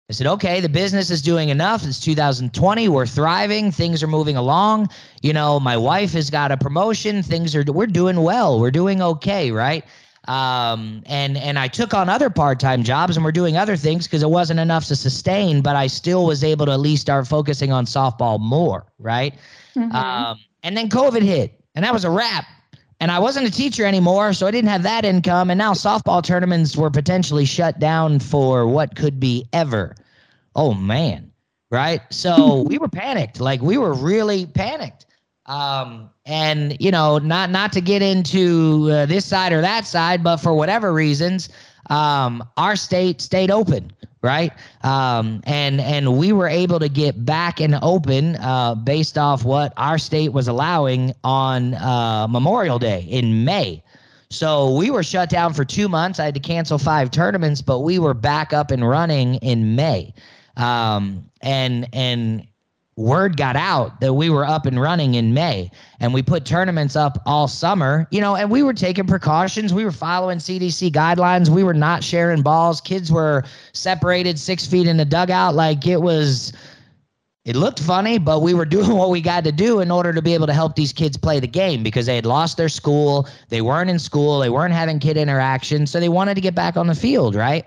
[0.08, 1.86] I said, okay, the business is doing enough.
[1.86, 2.88] It's 2020.
[2.88, 3.70] We're thriving.
[3.70, 4.88] Things are moving along.
[5.22, 7.22] You know, my wife has got a promotion.
[7.22, 8.58] Things are, we're doing well.
[8.58, 9.84] We're doing okay, right?
[10.28, 14.22] Um, and and I took on other part-time jobs and we're doing other things because
[14.22, 17.72] it wasn't enough to sustain, but I still was able to at least start focusing
[17.72, 19.34] on softball more, right?
[19.74, 19.94] Mm-hmm.
[19.94, 22.44] Um, and then COVID hit, and that was a wrap.
[23.02, 25.48] And I wasn't a teacher anymore, so I didn't have that income.
[25.48, 29.96] And now softball tournaments were potentially shut down for what could be ever.
[30.54, 31.32] Oh man,
[31.70, 32.02] right?
[32.10, 35.06] So we were panicked, like we were really panicked.
[35.50, 40.22] Um, and you know, not not to get into uh, this side or that side,
[40.22, 41.48] but for whatever reasons,
[41.90, 44.52] um, our state stayed open, right?
[44.82, 49.72] Um, and and we were able to get back and open uh, based off what
[49.76, 53.82] our state was allowing on uh, Memorial Day in May.
[54.30, 56.20] So we were shut down for two months.
[56.20, 60.14] I had to cancel five tournaments, but we were back up and running in May.
[60.56, 62.46] Um, and and
[63.00, 66.96] word got out that we were up and running in May and we put tournaments
[66.96, 69.72] up all summer, you know, and we were taking precautions.
[69.72, 71.48] We were following CDC guidelines.
[71.48, 72.80] We were not sharing balls.
[72.80, 75.54] Kids were separated six feet in the dugout.
[75.54, 76.52] Like it was,
[77.46, 80.20] it looked funny, but we were doing what we got to do in order to
[80.20, 83.26] be able to help these kids play the game because they had lost their school.
[83.48, 84.40] They weren't in school.
[84.40, 85.86] They weren't having kid interaction.
[85.86, 87.66] So they wanted to get back on the field, right?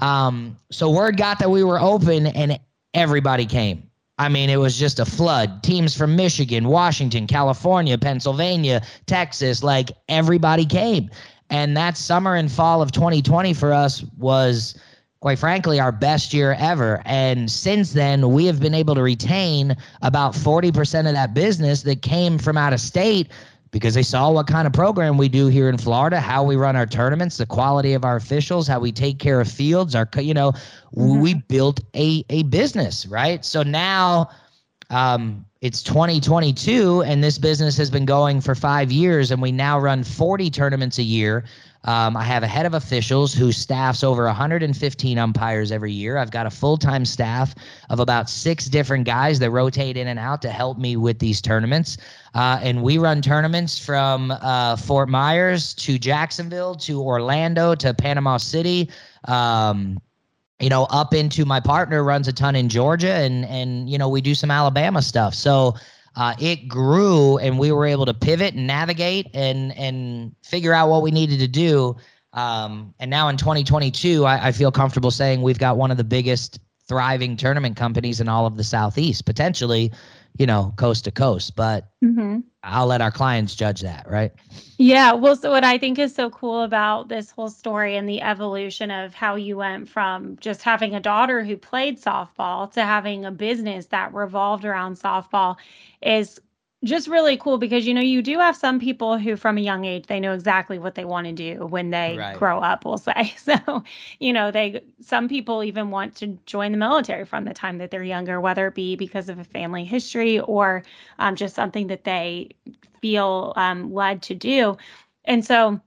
[0.00, 2.60] Um, so word got that we were open and
[2.92, 3.88] everybody came
[4.18, 5.62] I mean, it was just a flood.
[5.62, 11.10] Teams from Michigan, Washington, California, Pennsylvania, Texas, like everybody came.
[11.50, 14.78] And that summer and fall of 2020 for us was,
[15.20, 17.02] quite frankly, our best year ever.
[17.04, 22.02] And since then, we have been able to retain about 40% of that business that
[22.02, 23.28] came from out of state
[23.74, 26.76] because they saw what kind of program we do here in Florida, how we run
[26.76, 30.32] our tournaments, the quality of our officials, how we take care of fields, our you
[30.32, 31.20] know, mm-hmm.
[31.20, 33.44] we built a a business, right?
[33.44, 34.30] So now
[34.90, 39.80] um, it's 2022 and this business has been going for 5 years and we now
[39.80, 41.42] run 40 tournaments a year
[41.84, 46.16] um, I have a head of officials who staffs over 115 umpires every year.
[46.16, 47.54] I've got a full time staff
[47.90, 51.42] of about six different guys that rotate in and out to help me with these
[51.42, 51.98] tournaments.
[52.34, 58.38] Uh, and we run tournaments from uh, Fort Myers to Jacksonville to Orlando to Panama
[58.38, 58.90] City.
[59.28, 60.00] Um,
[60.60, 64.08] you know, up into my partner runs a ton in Georgia, and and you know
[64.08, 65.34] we do some Alabama stuff.
[65.34, 65.74] So
[66.16, 70.88] uh, it grew and we were able to pivot and navigate and and figure out
[70.88, 71.96] what we needed to do.
[72.32, 76.04] Um, and now in 2022, I, I feel comfortable saying we've got one of the
[76.04, 79.92] biggest thriving tournament companies in all of the Southeast, potentially,
[80.38, 81.54] you know, coast to coast.
[81.54, 82.40] But mm-hmm.
[82.62, 84.32] I'll let our clients judge that, right?
[84.78, 85.12] Yeah.
[85.12, 88.90] Well, so what I think is so cool about this whole story and the evolution
[88.90, 93.30] of how you went from just having a daughter who played softball to having a
[93.30, 95.56] business that revolved around softball
[96.02, 96.40] is
[96.84, 99.84] just really cool because you know you do have some people who from a young
[99.84, 102.36] age they know exactly what they want to do when they right.
[102.36, 103.82] grow up we'll say so
[104.20, 107.90] you know they some people even want to join the military from the time that
[107.90, 110.82] they're younger whether it be because of a family history or
[111.18, 112.48] um, just something that they
[113.00, 114.76] feel um, led to do
[115.24, 115.80] and so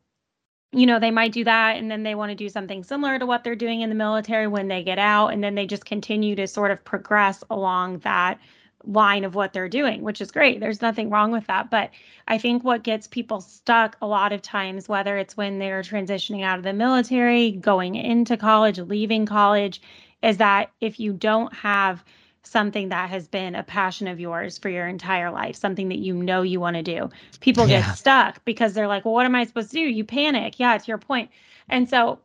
[0.74, 3.26] you know they might do that and then they want to do something similar to
[3.26, 6.36] what they're doing in the military when they get out and then they just continue
[6.36, 8.40] to sort of progress along that
[8.88, 10.60] line of what they're doing, which is great.
[10.60, 11.70] There's nothing wrong with that.
[11.70, 11.92] But
[12.28, 16.44] I think what gets people stuck a lot of times, whether it's when they're transitioning
[16.44, 19.82] out of the military, going into college, leaving college,
[20.24, 22.04] is that if you don't have
[22.44, 26.14] something that has been a passion of yours for your entire life, something that you
[26.14, 27.10] know you want to do,
[27.42, 27.82] people yeah.
[27.82, 29.82] get stuck because they're like, well, what am I supposed to do?
[29.82, 30.60] You panic.
[30.60, 31.30] Yeah, it's your point.
[31.70, 32.20] And so,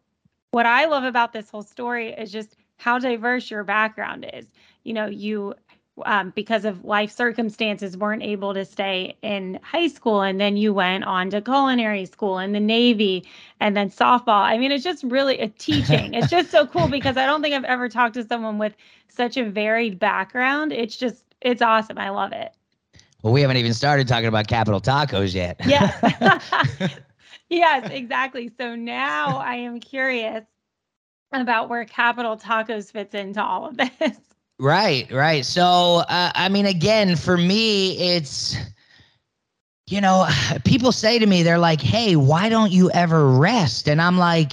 [0.53, 4.47] what I love about this whole story is just how diverse your background is.
[4.85, 5.55] You know, you
[6.05, 10.73] um, because of life circumstances weren't able to stay in high school and then you
[10.73, 13.25] went on to culinary school and the navy
[13.61, 14.43] and then softball.
[14.43, 16.15] I mean it's just really a teaching.
[16.15, 18.75] It's just so cool because i don't think i've ever talked to someone with
[19.09, 20.73] such a varied background.
[20.73, 21.99] It's just it's awesome.
[21.99, 22.53] I love it.
[23.23, 25.61] Well we haven't even started talking about capital tacos yet.
[25.67, 26.39] Yeah.
[27.49, 28.51] Yes exactly.
[28.59, 30.45] So now i am curious
[31.33, 34.17] about where capital tacos fits into all of this
[34.63, 35.45] Right, right.
[35.45, 38.57] So, uh, I mean, again, for me, it's,
[39.89, 40.29] you know,
[40.65, 43.89] people say to me, they're like, hey, why don't you ever rest?
[43.89, 44.53] And I'm like,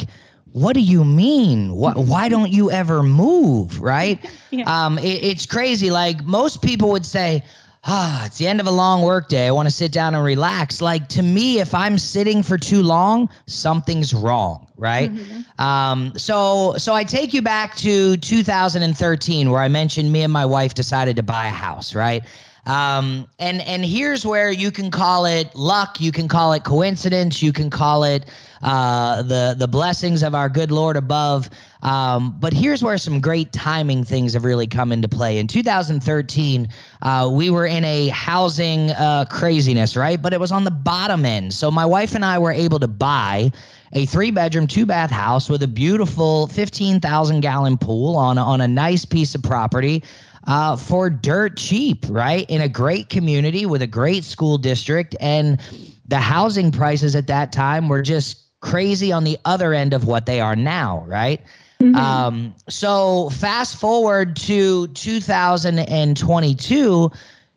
[0.52, 1.76] what do you mean?
[1.76, 3.80] Why, why don't you ever move?
[3.80, 4.20] Right.
[4.50, 4.64] yeah.
[4.66, 5.92] Um, it, it's crazy.
[5.92, 7.44] Like most people would say,
[7.86, 9.48] ah, it's the end of a long workday.
[9.48, 10.82] I want to sit down and relax.
[10.82, 15.14] Like to me, if I'm sitting for too long, something's wrong, right?
[15.14, 15.62] Mm-hmm.
[15.62, 20.46] Um, so so I take you back to 2013, where I mentioned me and my
[20.46, 22.24] wife decided to buy a house, right?
[22.66, 27.42] Um, and and here's where you can call it luck, you can call it coincidence,
[27.42, 28.26] you can call it
[28.62, 31.50] uh, the the blessings of our good Lord above.
[31.82, 35.38] Um, but here's where some great timing things have really come into play.
[35.38, 36.68] In 2013,
[37.02, 40.22] uh, we were in a housing uh, craziness, right?
[40.22, 41.54] But it was on the bottom end.
[41.54, 43.52] So my wife and I were able to buy
[43.94, 48.68] a three bedroom, two bath house with a beautiful 15,000 gallon pool on, on a
[48.68, 50.04] nice piece of property.
[50.48, 52.50] Uh, for dirt cheap, right?
[52.50, 55.16] In a great community with a great school district.
[55.20, 55.62] And
[56.08, 60.26] the housing prices at that time were just crazy on the other end of what
[60.26, 61.42] they are now, right?
[61.82, 61.96] Mm-hmm.
[61.96, 67.12] Um, so fast forward to 2022,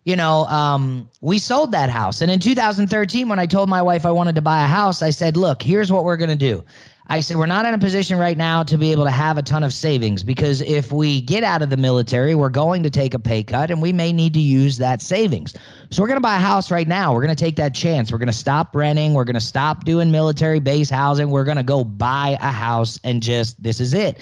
[0.05, 2.21] you know, um, we sold that house.
[2.21, 5.11] And in 2013, when I told my wife I wanted to buy a house, I
[5.11, 6.63] said, look, here's what we're going to do.
[7.09, 9.43] I said, we're not in a position right now to be able to have a
[9.43, 13.13] ton of savings because if we get out of the military, we're going to take
[13.13, 15.55] a pay cut and we may need to use that savings.
[15.91, 17.13] So we're going to buy a house right now.
[17.13, 18.13] We're going to take that chance.
[18.13, 19.15] We're going to stop renting.
[19.15, 21.31] We're going to stop doing military base housing.
[21.31, 24.21] We're going to go buy a house and just, this is it.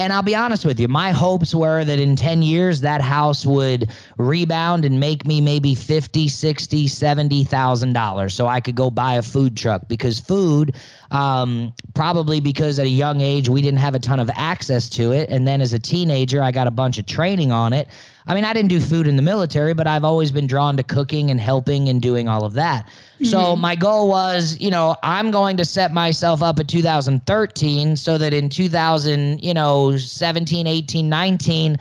[0.00, 3.44] And I'll be honest with you, my hopes were that in 10 years that house
[3.44, 9.14] would rebound and make me maybe 50, 60, 70,000 dollars so I could go buy
[9.14, 10.76] a food truck because food
[11.10, 15.10] um, probably because at a young age we didn't have a ton of access to
[15.10, 17.88] it and then as a teenager I got a bunch of training on it.
[18.28, 20.82] I mean, I didn't do food in the military, but I've always been drawn to
[20.82, 22.86] cooking and helping and doing all of that.
[22.86, 23.24] Mm-hmm.
[23.24, 28.18] So my goal was, you know, I'm going to set myself up at 2013 so
[28.18, 31.78] that in 2000, you know, 17, 18, 19,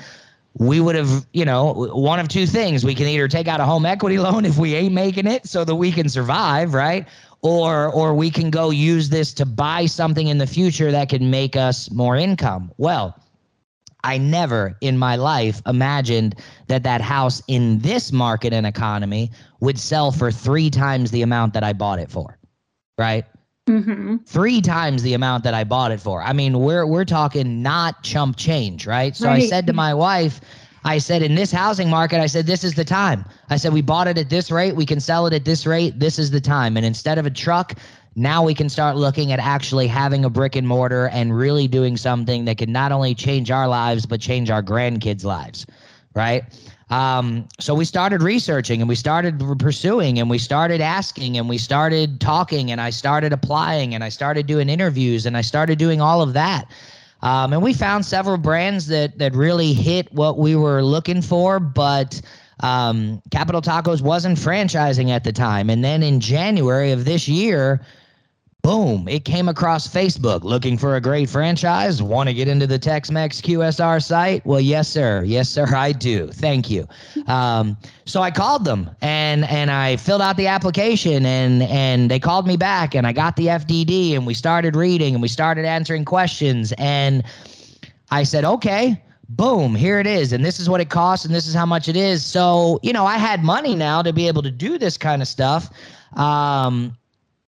[0.59, 2.85] we would have, you know, one of two things.
[2.85, 5.65] We can either take out a home equity loan if we ain't making it so
[5.65, 7.05] that we can survive, right?
[7.41, 11.29] Or or we can go use this to buy something in the future that can
[11.29, 12.71] make us more income.
[12.77, 13.15] Well,
[14.07, 16.35] I never in my life imagined
[16.67, 21.53] that that house in this market and economy would sell for three times the amount
[21.53, 22.37] that I bought it for.
[22.97, 23.25] Right?
[23.67, 24.17] Mm-hmm.
[24.25, 26.23] Three times the amount that I bought it for.
[26.23, 29.13] I mean, we're we're talking not chump change, right?
[29.13, 29.43] So right.
[29.43, 30.39] I said to my wife,
[30.85, 33.25] I said, in this housing market, I said, this is the time.
[33.49, 34.77] I said, we bought it at this rate.
[34.77, 35.99] We can sell it at this rate.
[35.99, 36.77] This is the time.
[36.77, 37.73] And instead of a truck,
[38.17, 41.95] now we can start looking at actually having a brick and mortar and really doing
[41.95, 45.67] something that can not only change our lives but change our grandkids' lives,
[46.15, 46.43] right?
[46.89, 51.59] Um, so we started researching and we started pursuing and we started asking and we
[51.59, 56.01] started talking and I started applying and I started doing interviews and I started doing
[56.01, 56.65] all of that.
[57.21, 61.59] Um, and we found several brands that that really hit what we were looking for,
[61.59, 62.19] but
[62.61, 65.69] um, Capital Tacos wasn't franchising at the time.
[65.69, 67.81] And then in January of this year,
[68.67, 72.03] boom, it came across Facebook looking for a great franchise.
[72.03, 74.45] Want to get into the Tex Mex QSR site?
[74.45, 75.23] Well, yes, sir.
[75.23, 76.27] Yes, sir, I do.
[76.27, 76.85] Thank you.
[77.27, 82.19] Um, so I called them and and I filled out the application and and they
[82.19, 85.65] called me back and I got the FDD and we started reading and we started
[85.65, 87.23] answering questions and
[88.11, 89.01] I said, okay.
[89.29, 90.31] Boom, here it is.
[90.31, 92.23] And this is what it costs, and this is how much it is.
[92.23, 95.27] So, you know, I had money now to be able to do this kind of
[95.27, 95.69] stuff.
[96.13, 96.95] Um,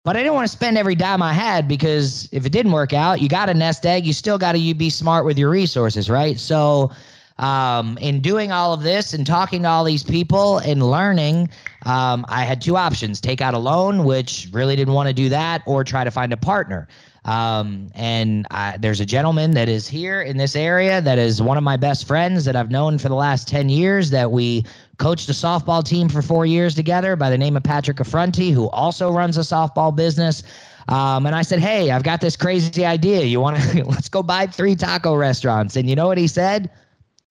[0.04, 2.92] but I didn't want to spend every dime I had because if it didn't work
[2.92, 4.06] out, you got a nest egg.
[4.06, 6.38] You still got to be smart with your resources, right?
[6.38, 6.90] So,
[7.38, 11.48] um, in doing all of this and talking to all these people and learning,
[11.86, 15.28] um, I had two options: take out a loan, which really didn't want to do
[15.28, 16.88] that, or try to find a partner.
[17.28, 21.58] Um, and I, there's a gentleman that is here in this area that is one
[21.58, 24.64] of my best friends that I've known for the last 10 years that we
[24.96, 28.70] coached a softball team for four years together by the name of Patrick Affronti, who
[28.70, 30.42] also runs a softball business.
[30.88, 33.24] Um, and I said, Hey, I've got this crazy idea.
[33.24, 35.76] You want to, let's go buy three taco restaurants.
[35.76, 36.70] And you know what he said?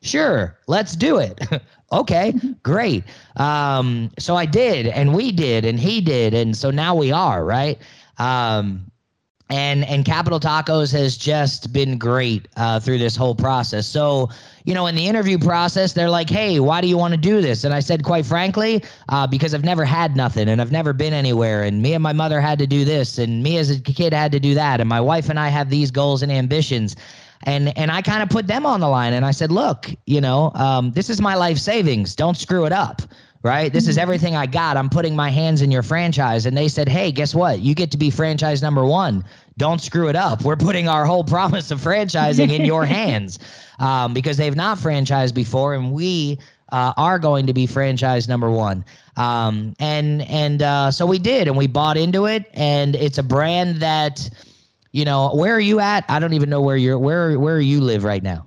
[0.03, 1.43] Sure, let's do it.
[1.91, 3.03] okay, great.
[3.37, 6.35] Um, so I did, and we did, and he did.
[6.35, 7.79] And so now we are, right?
[8.19, 8.91] Um,
[9.49, 13.87] and and Capital Tacos has just been great uh, through this whole process.
[13.87, 14.29] So
[14.65, 17.41] you know, in the interview process, they're like, "Hey, why do you want to do
[17.41, 20.91] this?" And I said, quite frankly, uh, because I've never had nothing and I've never
[20.91, 23.79] been anywhere, and me and my mother had to do this, and me as a
[23.79, 26.95] kid had to do that, and my wife and I have these goals and ambitions.
[27.43, 30.19] And and I kind of put them on the line, and I said, "Look, you
[30.19, 32.15] know, um, this is my life savings.
[32.15, 33.01] Don't screw it up."
[33.43, 33.71] Right?
[33.71, 34.77] This is everything I got.
[34.77, 36.45] I'm putting my hands in your franchise.
[36.45, 37.59] And they said, hey, guess what?
[37.59, 39.23] You get to be franchise number one.
[39.57, 40.43] Don't screw it up.
[40.43, 43.39] We're putting our whole promise of franchising in your hands
[43.79, 45.73] um, because they've not franchised before.
[45.73, 46.39] And we
[46.71, 48.83] uh, are going to be franchise number one.
[49.15, 52.45] Um, and and uh, so we did, and we bought into it.
[52.53, 54.29] And it's a brand that,
[54.91, 56.05] you know, where are you at?
[56.09, 58.46] I don't even know where you're, where, where you live right now.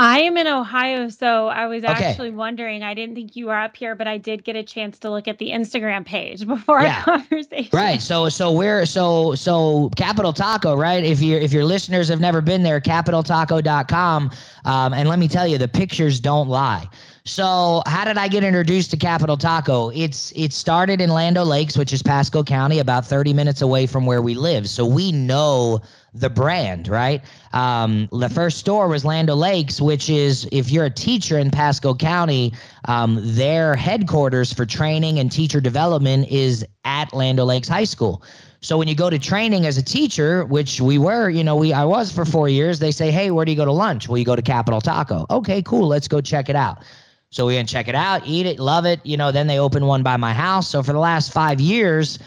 [0.00, 2.06] I am in Ohio, so I was okay.
[2.06, 2.82] actually wondering.
[2.82, 5.28] I didn't think you were up here, but I did get a chance to look
[5.28, 7.04] at the Instagram page before yeah.
[7.06, 7.68] our conversation.
[7.70, 8.00] Right.
[8.00, 11.04] So so we're so so Capital Taco, right?
[11.04, 14.30] If you if your listeners have never been there, capitaltaco.com.
[14.64, 16.88] Um, and let me tell you, the pictures don't lie.
[17.24, 19.90] So how did I get introduced to Capital Taco?
[19.90, 24.06] It's it started in Land Lakes, which is Pasco County, about 30 minutes away from
[24.06, 24.68] where we live.
[24.68, 25.80] So we know
[26.14, 27.22] the brand, right?
[27.52, 31.94] Um, the first store was Land Lakes, which is if you're a teacher in Pasco
[31.94, 32.52] County,
[32.86, 38.22] um, their headquarters for training and teacher development is at Land Lakes High School.
[38.62, 41.72] So when you go to training as a teacher, which we were, you know, we
[41.72, 44.18] I was for four years, they say, "Hey, where do you go to lunch?" Well,
[44.18, 45.26] you go to Capital Taco.
[45.30, 45.88] Okay, cool.
[45.88, 46.82] Let's go check it out.
[47.30, 49.00] So we can check it out, eat it, love it.
[49.04, 50.68] You know, then they open one by my house.
[50.68, 52.18] So for the last five years,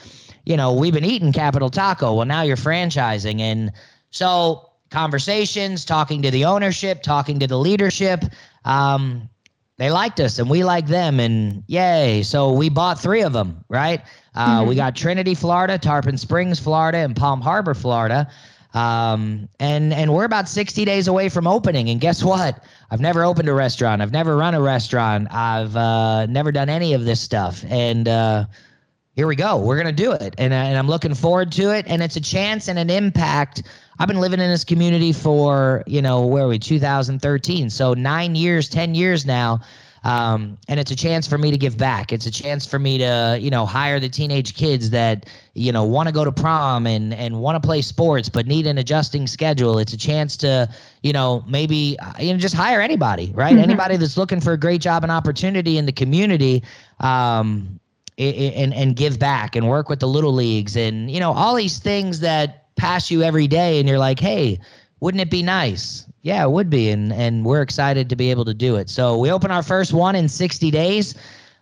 [0.46, 2.16] you know, we've been eating Capital Taco.
[2.16, 3.42] Well, now you're franchising.
[3.42, 3.72] And
[4.12, 8.24] so conversations, talking to the ownership, talking to the leadership,
[8.64, 9.30] um,
[9.78, 11.20] they liked us and we liked them.
[11.20, 12.24] And yay.
[12.24, 14.02] So we bought three of them, right?
[14.36, 14.70] Uh, mm-hmm.
[14.70, 18.30] We got Trinity, Florida, Tarpon Springs, Florida, and Palm Harbor, Florida.
[18.74, 21.90] Um, and and we're about 60 days away from opening.
[21.90, 22.64] And guess what?
[22.90, 24.02] I've never opened a restaurant.
[24.02, 25.28] I've never run a restaurant.
[25.32, 27.64] I've uh, never done any of this stuff.
[27.68, 28.46] And uh,
[29.16, 29.58] here we go.
[29.58, 30.34] We're going to do it.
[30.40, 31.86] And, uh, and I'm looking forward to it.
[31.88, 33.64] And it's a chance and an impact.
[34.00, 37.70] I've been living in this community for, you know, where are we, 2013.
[37.70, 39.62] So nine years, 10 years now.
[40.04, 42.12] Um, and it's a chance for me to give back.
[42.12, 45.86] It's a chance for me to, you know, hire the teenage kids that, you know,
[45.86, 49.28] want to go to prom and and want to play sports but need an adjusting
[49.28, 49.80] schedule.
[49.80, 50.68] It's a chance to,
[51.04, 53.54] you know, maybe uh, you know just hire anybody, right?
[53.54, 53.64] Mm-hmm.
[53.64, 56.64] Anybody that's looking for a great job and opportunity in the community.
[57.00, 57.80] Um,
[58.20, 61.80] and and give back and work with the little leagues and you know all these
[61.80, 64.60] things that pass you every day and you're like hey
[65.00, 68.46] wouldn't it be nice yeah it would be and and we're excited to be able
[68.46, 71.16] to do it so we open our first one in 60 days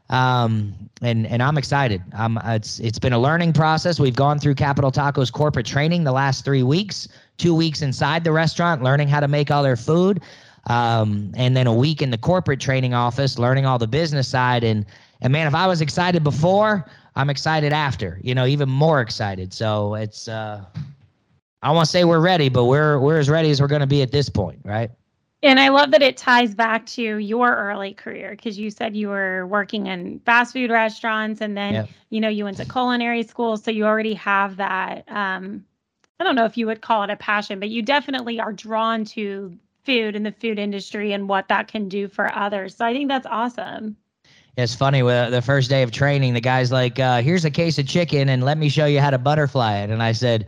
[0.09, 2.01] um, and and I'm excited.
[2.13, 3.97] Um, it's it's been a learning process.
[3.97, 7.07] We've gone through Capital Tacos corporate training the last three weeks.
[7.37, 10.21] Two weeks inside the restaurant, learning how to make all their food,
[10.69, 14.65] um, and then a week in the corporate training office, learning all the business side.
[14.65, 14.85] And
[15.21, 16.85] and man, if I was excited before,
[17.15, 19.53] I'm excited after, you know, even more excited.
[19.53, 20.63] So it's, uh,
[21.61, 23.87] I want to say we're ready, but we're, we're as ready as we're going to
[23.87, 24.91] be at this point, right?
[25.43, 29.09] And I love that it ties back to your early career because you said you
[29.09, 31.89] were working in fast food restaurants and then, yep.
[32.11, 33.57] you know, you went to culinary school.
[33.57, 35.03] So you already have that.
[35.11, 35.65] Um,
[36.19, 39.03] I don't know if you would call it a passion, but you definitely are drawn
[39.05, 42.75] to food and the food industry and what that can do for others.
[42.75, 43.97] So I think that's awesome.
[44.57, 45.01] It's funny.
[45.01, 48.29] With the first day of training, the guy's like, uh, "Here's a case of chicken,
[48.29, 50.47] and let me show you how to butterfly it." And I said,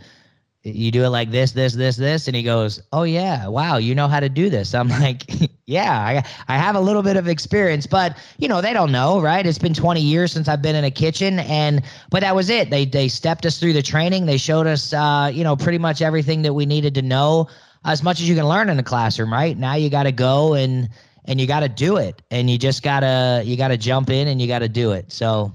[0.64, 2.28] you do it like this, this, this, this.
[2.28, 3.48] And he goes, Oh, yeah.
[3.48, 3.78] Wow.
[3.78, 4.74] You know how to do this.
[4.74, 5.24] I'm like,
[5.66, 9.22] Yeah, I, I have a little bit of experience, but you know, they don't know,
[9.22, 9.46] right?
[9.46, 11.40] It's been 20 years since I've been in a kitchen.
[11.40, 12.70] And, but that was it.
[12.70, 14.26] They, they stepped us through the training.
[14.26, 17.50] They showed us, uh, you know, pretty much everything that we needed to know
[17.86, 19.58] as much as you can learn in a classroom, right?
[19.58, 20.88] Now you got to go and,
[21.26, 22.22] and you got to do it.
[22.32, 24.94] And you just got to, you got to jump in and you got to do
[24.94, 25.12] it.
[25.12, 25.54] So,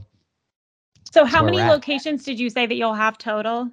[1.10, 3.70] so how many locations did you say that you'll have total?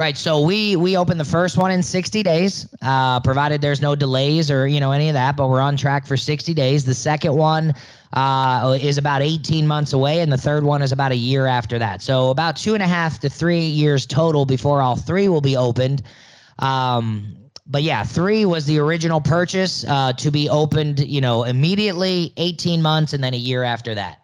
[0.00, 0.16] Right.
[0.16, 4.50] So we we opened the first one in 60 days, uh, provided there's no delays
[4.50, 5.36] or you know any of that.
[5.36, 6.84] But we're on track for 60 days.
[6.84, 7.72] The second one
[8.12, 11.78] uh, is about 18 months away, and the third one is about a year after
[11.78, 12.02] that.
[12.02, 15.56] So about two and a half to three years total before all three will be
[15.56, 16.02] opened.
[16.58, 22.32] Um, but yeah, three was the original purchase uh, to be opened, you know, immediately,
[22.36, 24.23] 18 months, and then a year after that.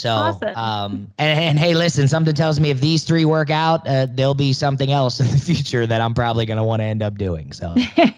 [0.00, 0.56] So, awesome.
[0.56, 4.34] um, and, and, hey, listen, something tells me if these three work out, uh, there'll
[4.34, 7.18] be something else in the future that I'm probably going to want to end up
[7.18, 7.52] doing.
[7.52, 7.74] So,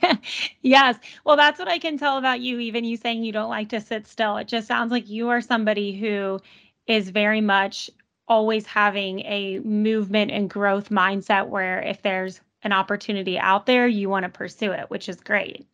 [0.62, 0.96] yes.
[1.24, 2.60] Well, that's what I can tell about you.
[2.60, 5.40] Even you saying you don't like to sit still, it just sounds like you are
[5.40, 6.40] somebody who
[6.86, 7.90] is very much
[8.28, 14.08] always having a movement and growth mindset where if there's an opportunity out there, you
[14.08, 15.66] want to pursue it, which is great.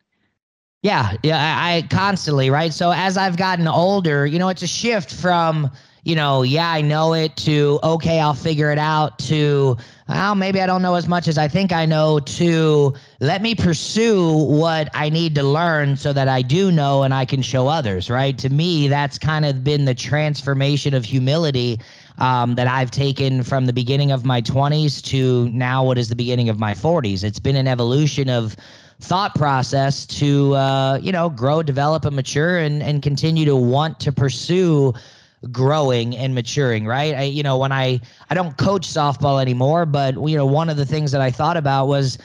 [0.81, 2.73] Yeah, yeah, I, I constantly, right?
[2.73, 5.69] So as I've gotten older, you know, it's a shift from
[6.03, 9.77] you know, yeah, I know it to, okay, I'll figure it out to,
[10.07, 13.53] well, maybe I don't know as much as I think I know to let me
[13.53, 17.67] pursue what I need to learn so that I do know and I can show
[17.67, 18.37] others, right?
[18.37, 21.79] To me, that's kind of been the transformation of humility
[22.17, 26.15] um, that I've taken from the beginning of my 20s to now what is the
[26.15, 27.23] beginning of my 40s.
[27.23, 28.55] It's been an evolution of,
[29.01, 33.99] thought process to uh, you know grow develop and mature and and continue to want
[33.99, 34.93] to pursue
[35.51, 37.15] growing and maturing, right?
[37.15, 40.77] I, you know, when I I don't coach softball anymore, but you know, one of
[40.77, 42.17] the things that I thought about was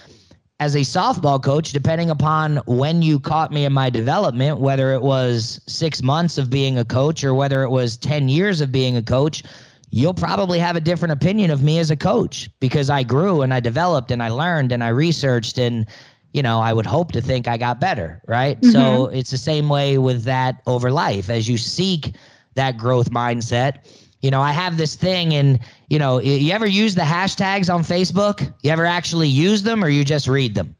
[0.61, 5.03] as a softball coach, depending upon when you caught me in my development, whether it
[5.03, 8.97] was six months of being a coach or whether it was 10 years of being
[8.97, 9.43] a coach,
[9.91, 13.53] you'll probably have a different opinion of me as a coach because I grew and
[13.53, 15.87] I developed and I learned and I researched and
[16.33, 18.61] you know, I would hope to think I got better, right?
[18.61, 18.73] Mm-hmm.
[18.73, 21.31] So it's the same way with that over life.
[21.31, 22.17] As you seek
[22.55, 23.87] that growth mindset.
[24.21, 27.83] You know, I have this thing, and you know, you ever use the hashtags on
[27.83, 28.41] Facebook?
[28.63, 30.77] You ever actually use them, or you just read them?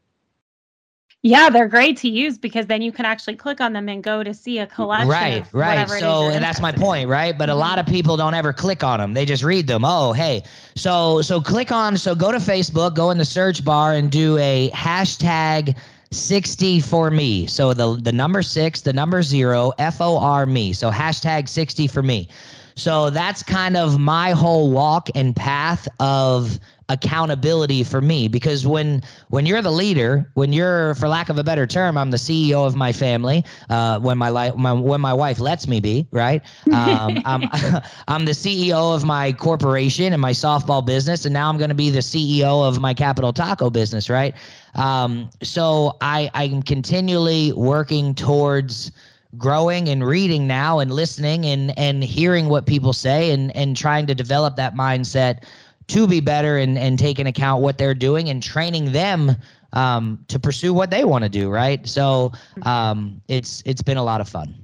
[1.25, 4.23] Yeah, they're great to use because then you can actually click on them and go
[4.23, 5.07] to see a collection.
[5.07, 5.89] Right, right.
[5.89, 7.35] So, and that's my point, right?
[7.35, 7.57] But mm-hmm.
[7.57, 9.83] a lot of people don't ever click on them; they just read them.
[9.83, 10.43] Oh, hey,
[10.75, 11.97] so so click on.
[11.97, 15.75] So go to Facebook, go in the search bar, and do a hashtag
[16.11, 17.47] 60 for me.
[17.47, 20.73] So the the number six, the number zero, F O R me.
[20.73, 22.27] So hashtag 60 for me.
[22.75, 26.59] So that's kind of my whole walk and path of
[26.89, 28.27] accountability for me.
[28.27, 32.11] Because when when you're the leader when you're for lack of a better term i'm
[32.11, 36.07] the ceo of my family uh, when my life when my wife lets me be
[36.11, 36.43] right?
[36.71, 37.49] Um, I'm,
[38.07, 41.75] I'm the ceo of my corporation and my softball business and now i'm going to
[41.75, 44.35] be the ceo of my capital taco business right?
[44.75, 48.91] Um, so i i'm continually working towards
[49.37, 54.05] growing and reading now and listening and and hearing what people say and and trying
[54.07, 55.43] to develop that mindset
[55.87, 59.35] to be better and, and take into account what they're doing and training them
[59.73, 61.49] um, to pursue what they want to do.
[61.49, 61.85] Right.
[61.87, 62.31] So
[62.63, 64.55] um, it's it's been a lot of fun.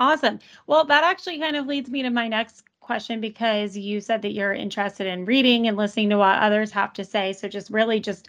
[0.00, 0.38] Awesome.
[0.66, 4.32] Well, that actually kind of leads me to my next question because you said that
[4.32, 7.32] you're interested in reading and listening to what others have to say.
[7.32, 8.28] So just really just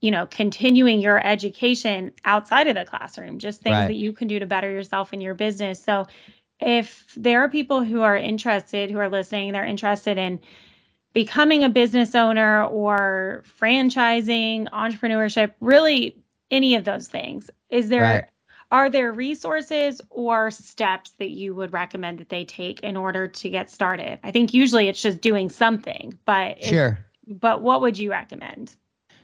[0.00, 3.88] you know continuing your education outside of the classroom just things right.
[3.88, 6.06] that you can do to better yourself in your business so
[6.60, 10.38] if there are people who are interested who are listening they're interested in
[11.18, 16.16] becoming a business owner or franchising, entrepreneurship, really
[16.52, 17.50] any of those things.
[17.70, 18.24] Is there right.
[18.70, 23.50] are there resources or steps that you would recommend that they take in order to
[23.50, 24.20] get started?
[24.22, 26.96] I think usually it's just doing something, but Sure.
[27.26, 28.76] but what would you recommend?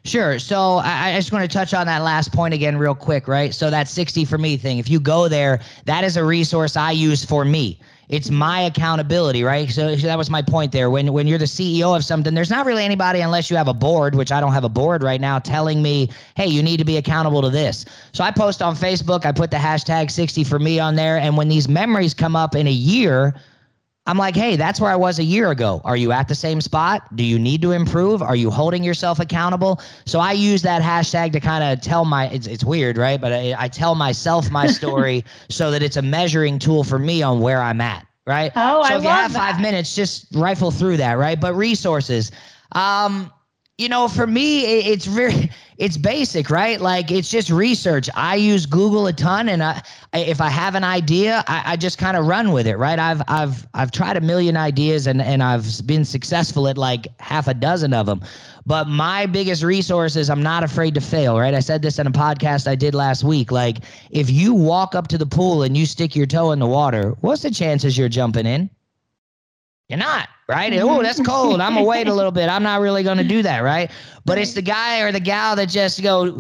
[0.03, 0.41] Sure.
[0.41, 3.55] So I, I just want to touch on that last point again, real quick, right?
[3.55, 6.91] So that 60 for me thing, if you go there, that is a resource I
[6.91, 7.79] use for me
[8.09, 9.71] it's my accountability, right?
[9.71, 10.91] So, so that was my point there.
[10.91, 13.75] When when you're the CEO of something, there's not really anybody unless you have a
[13.75, 16.85] board, which I don't have a board right now, telling me, hey, you need to
[16.85, 17.85] be accountable to this.
[18.13, 21.37] So I post on Facebook, I put the hashtag 60 for me on there, and
[21.37, 23.35] when these memories come up in a year
[24.07, 25.81] I'm like, hey, that's where I was a year ago.
[25.85, 27.17] Are you at the same spot?
[27.17, 28.21] Do you need to improve?
[28.21, 29.81] Are you holding yourself accountable?
[30.05, 33.19] So I use that hashtag to kind of tell my, it's, it's weird, right?
[33.19, 37.23] But I, I tell myself my story so that it's a measuring tool for me
[37.23, 38.53] on where I'm at, right?
[38.57, 39.53] Oh, so I if you have that.
[39.53, 41.41] five minutes, just rifle through that, right?
[41.41, 42.31] But resources.
[42.73, 43.33] Um,
[43.77, 46.81] you know, for me, it's very, it's basic, right?
[46.81, 48.09] Like it's just research.
[48.15, 51.99] I use Google a ton, and I, if I have an idea, I, I just
[51.99, 52.99] kind of run with it, right?
[52.99, 57.49] I've, I've, I've tried a million ideas, and and I've been successful at like half
[57.49, 58.21] a dozen of them.
[58.67, 61.53] But my biggest resource is I'm not afraid to fail, right?
[61.53, 63.51] I said this in a podcast I did last week.
[63.51, 63.79] Like,
[64.11, 67.11] if you walk up to the pool and you stick your toe in the water,
[67.21, 68.71] what's the chances you're jumping in?
[69.95, 70.77] You're not, right?
[70.81, 71.61] Oh, that's cold.
[71.61, 72.49] I'm gonna wait a little bit.
[72.49, 73.93] I'm not really gonna do that, right?
[74.25, 76.37] But it's the guy or the gal that just go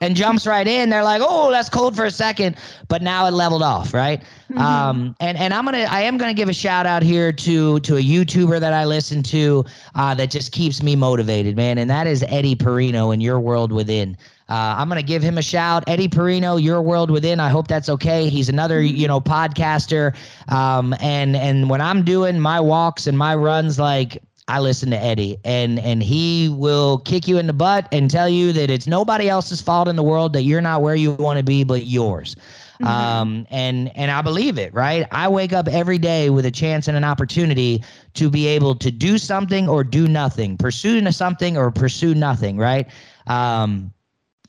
[0.00, 0.88] and jumps right in.
[0.88, 2.54] They're like, oh, that's cold for a second,
[2.86, 4.22] but now it leveled off, right?
[4.56, 4.62] Mhm.
[4.62, 7.96] Um, and and I'm gonna I am gonna give a shout out here to to
[7.96, 12.06] a YouTuber that I listen to uh, that just keeps me motivated, man, and that
[12.06, 14.16] is Eddie Pinero in Your World Within.
[14.48, 17.40] Uh, I'm gonna give him a shout, Eddie Pinero, Your World Within.
[17.40, 18.28] I hope that's okay.
[18.30, 20.14] He's another, you know, podcaster.
[20.50, 24.96] Um, and and when I'm doing my walks and my runs, like I listen to
[24.98, 28.86] Eddie, and and he will kick you in the butt and tell you that it's
[28.86, 31.86] nobody else's fault in the world that you're not where you want to be, but
[31.86, 32.36] yours.
[32.80, 32.86] Mhm.
[32.86, 35.06] Um, and and I believe it, right?
[35.10, 37.82] I wake up every day with a chance and an opportunity
[38.14, 42.86] to be able to do something or do nothing, pursue something or pursue nothing, right?
[43.26, 43.92] Um,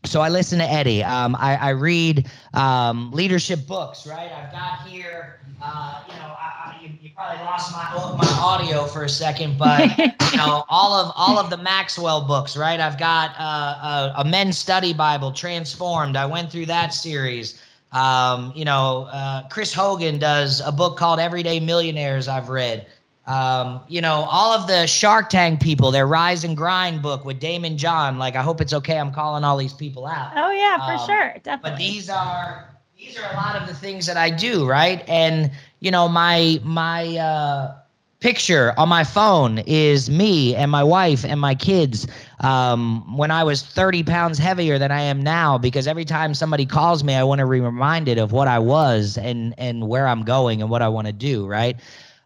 [0.06, 1.04] so I listen to Eddie.
[1.04, 4.32] Um, I, I read um, leadership books, right?
[4.32, 7.84] I've got here, uh, you know, I, I, you, you probably lost my
[8.18, 9.92] my audio for a second, but
[10.30, 12.80] you know, all of all of the Maxwell books, right?
[12.80, 16.16] I've got uh, a, a men's study Bible, Transformed.
[16.16, 17.60] I went through that series.
[17.92, 22.28] Um, you know, uh, Chris Hogan does a book called Everyday Millionaires.
[22.28, 22.86] I've read.
[23.26, 27.42] Um, you know, all of the Shark Tank people, their Rise and Grind book with
[27.42, 28.18] Daymond John.
[28.18, 28.98] Like, I hope it's okay.
[28.98, 30.32] I'm calling all these people out.
[30.36, 31.72] oh yeah, for Um, sure, definitely.
[31.72, 35.04] But these are these are a lot of the things that I do, right?
[35.10, 37.76] And you know, my my uh,
[38.22, 42.08] picture on my phone is me and my wife and my kids
[42.40, 45.58] um, when I was 30 pounds heavier than I am now.
[45.58, 49.18] Because every time somebody calls me, I want to be reminded of what I was
[49.18, 51.78] and and where I'm going and what I want to do, right?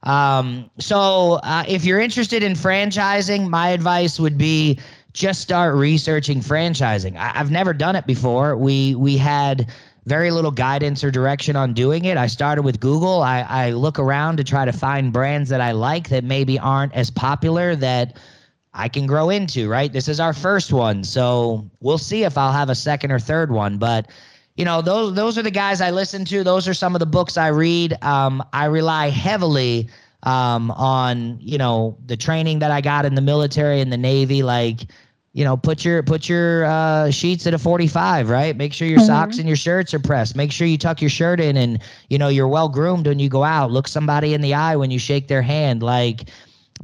[0.03, 4.79] Um, so uh, if you're interested in franchising, my advice would be
[5.13, 7.17] just start researching franchising.
[7.17, 8.55] I, I've never done it before.
[8.57, 9.71] We we had
[10.05, 12.17] very little guidance or direction on doing it.
[12.17, 13.21] I started with Google.
[13.21, 16.93] I, I look around to try to find brands that I like that maybe aren't
[16.93, 18.17] as popular that
[18.73, 19.91] I can grow into, right?
[19.91, 21.03] This is our first one.
[21.03, 23.77] So we'll see if I'll have a second or third one.
[23.77, 24.07] But
[24.55, 26.43] you know, those those are the guys I listen to.
[26.43, 28.01] Those are some of the books I read.
[28.03, 29.89] Um, I rely heavily
[30.23, 34.43] um, on, you know, the training that I got in the military and the Navy,
[34.43, 34.81] like
[35.33, 38.55] you know, put your put your uh, sheets at a 45, right?
[38.55, 39.05] Make sure your Mhm.
[39.05, 40.35] socks and your shirts are pressed.
[40.35, 43.29] Make sure you tuck your shirt in and you know you're well groomed when you
[43.29, 43.71] go out.
[43.71, 45.81] Look somebody in the eye when you shake their hand.
[45.81, 46.29] Like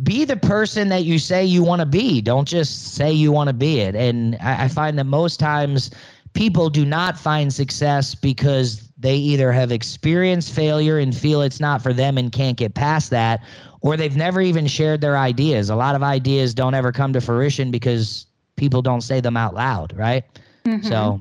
[0.03, 2.21] be the person that you say you want to be.
[2.21, 3.95] Don't just say you want to be it.
[3.95, 5.89] And I, I find that most times
[6.33, 11.81] people do not find success because they either have experienced failure and feel it's not
[11.81, 13.43] for them and can't get past that,
[13.81, 15.69] or they've never even shared their ideas.
[15.69, 18.25] A lot of ideas don't ever come to fruition because
[18.55, 20.23] people don't say them out loud, right?
[20.65, 20.83] Mhm.
[20.83, 21.19] So,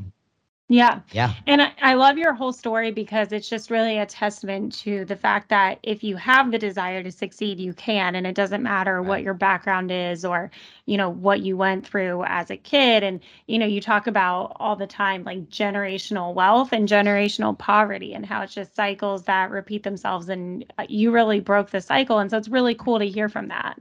[0.69, 1.33] yeah, yeah.
[1.47, 5.14] And I, I love your whole story because it's just really a testament to the
[5.14, 8.17] fact that if you have the desire to succeed, you can.
[8.17, 10.51] And it doesn't matter what your background is or,
[10.87, 13.05] you know, what you went through as a kid.
[13.05, 18.12] And, you know, you talk about all the time like generational wealth and generational poverty
[18.12, 20.29] and how it's just cycles that repeat themselves.
[20.29, 22.19] And uh, you really broke the cycle.
[22.19, 23.79] And so it's really cool to hear from that.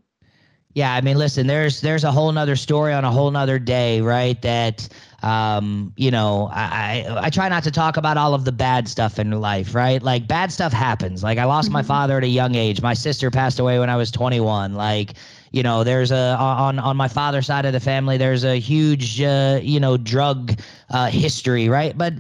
[0.76, 4.02] Yeah, I mean, listen, there's there's a whole nother story on a whole nother day,
[4.02, 4.40] right?
[4.42, 4.90] That
[5.26, 8.88] um, you know, I, I I try not to talk about all of the bad
[8.88, 10.02] stuff in life, right?
[10.02, 11.24] Like bad stuff happens.
[11.24, 11.88] Like I lost my Mhm.
[11.88, 12.82] father at a young age.
[12.82, 14.76] My sister passed away when I was 21.
[14.76, 15.16] Like,
[15.52, 19.22] you know, there's a on on my father's side of the family, there's a huge
[19.22, 20.54] uh, you know, drug
[20.92, 21.98] uh history, right?
[21.98, 22.14] But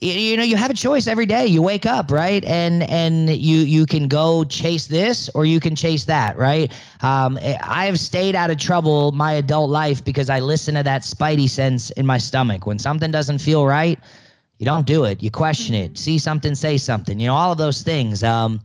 [0.00, 3.58] you know you have a choice every day you wake up right and and you
[3.58, 8.34] you can go chase this or you can chase that right um, i have stayed
[8.34, 12.18] out of trouble my adult life because i listen to that spidey sense in my
[12.18, 13.98] stomach when something doesn't feel right
[14.58, 17.58] you don't do it you question it see something say something you know all of
[17.58, 18.60] those things um,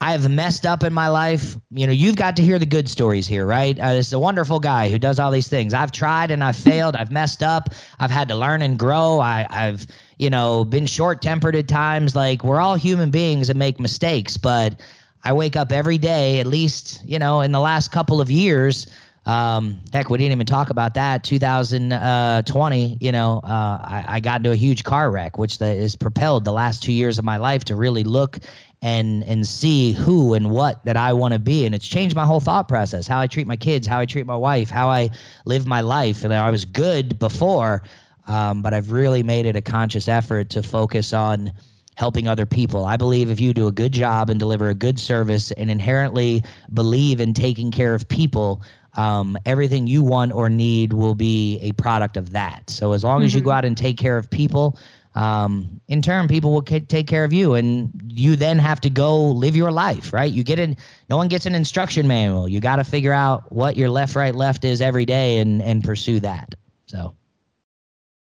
[0.00, 1.56] I have messed up in my life.
[1.72, 3.76] You know, you've got to hear the good stories here, right?
[3.80, 5.74] Uh, this is a wonderful guy who does all these things.
[5.74, 6.94] I've tried and I've failed.
[6.94, 7.70] I've messed up.
[7.98, 9.18] I've had to learn and grow.
[9.18, 12.14] I, I've, you know, been short tempered at times.
[12.14, 14.80] Like, we're all human beings and make mistakes, but
[15.24, 18.86] I wake up every day, at least, you know, in the last couple of years.
[19.26, 21.22] Um, heck, we didn't even talk about that.
[21.22, 26.46] 2020, you know, uh, I, I, got into a huge car wreck, which has propelled
[26.46, 28.38] the last two years of my life to really look
[28.80, 31.66] and and see who and what that I want to be.
[31.66, 34.24] And it's changed my whole thought process, how I treat my kids, how I treat
[34.24, 35.10] my wife, how I
[35.44, 36.24] live my life.
[36.24, 37.82] And I was good before,
[38.28, 41.52] um, but I've really made it a conscious effort to focus on
[41.96, 42.84] helping other people.
[42.84, 46.44] I believe if you do a good job and deliver a good service and inherently
[46.72, 48.62] believe in taking care of people,
[48.94, 52.70] um, everything you want or need will be a product of that.
[52.70, 53.26] So as long mm-hmm.
[53.26, 53.58] as you go mm-hmm.
[53.58, 54.78] out and take care of people,
[55.14, 58.90] um, in turn, people will k- take care of you, and you then have to
[58.90, 60.30] go live your life, right?
[60.30, 60.76] You get in.
[61.10, 62.48] No one gets an instruction manual.
[62.48, 65.82] You got to figure out what your left, right, left is every day, and and
[65.82, 66.54] pursue that.
[66.86, 67.17] So.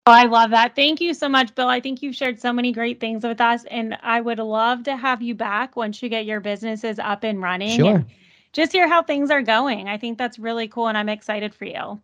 [0.07, 0.73] Oh, I love that.
[0.73, 1.67] Thank you so much, Bill.
[1.67, 4.95] I think you've shared so many great things with us, and I would love to
[4.95, 7.77] have you back once you get your businesses up and running.
[7.77, 7.95] Sure.
[7.95, 8.05] And
[8.53, 9.89] just hear how things are going.
[9.89, 11.99] I think that's really cool, and I'm excited for you.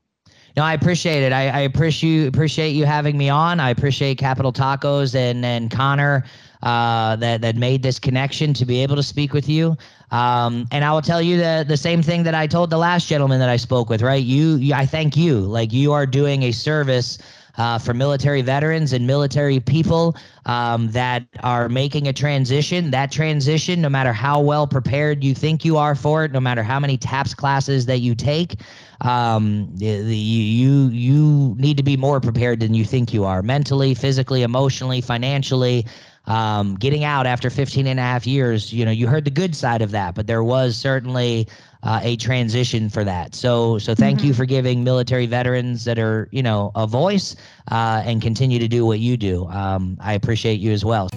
[0.57, 1.31] No, I appreciate it.
[1.31, 3.61] I, I appreciate appreciate you having me on.
[3.61, 6.25] I appreciate Capital Tacos and and Connor
[6.61, 9.77] uh, that that made this connection to be able to speak with you.
[10.11, 13.07] Um, and I will tell you the the same thing that I told the last
[13.07, 14.01] gentleman that I spoke with.
[14.01, 15.39] Right, you, you I thank you.
[15.39, 17.17] Like you are doing a service
[17.57, 22.91] uh, for military veterans and military people um, that are making a transition.
[22.91, 26.63] That transition, no matter how well prepared you think you are for it, no matter
[26.63, 28.55] how many TAPS classes that you take,
[29.01, 34.43] um, you you need to be more prepared than you think you are mentally, physically,
[34.43, 35.85] emotionally, financially.
[36.25, 39.53] Um, getting out after 15 and a half years, you know, you heard the good
[39.53, 41.49] side of that, but there was certainly
[41.84, 43.36] uh, a transition for that.
[43.36, 44.27] So, so thank mm-hmm.
[44.27, 47.36] you for giving military veterans that are, you know, a voice
[47.71, 49.45] uh, and continue to do what you do.
[49.47, 51.09] Um, I appreciate you as well.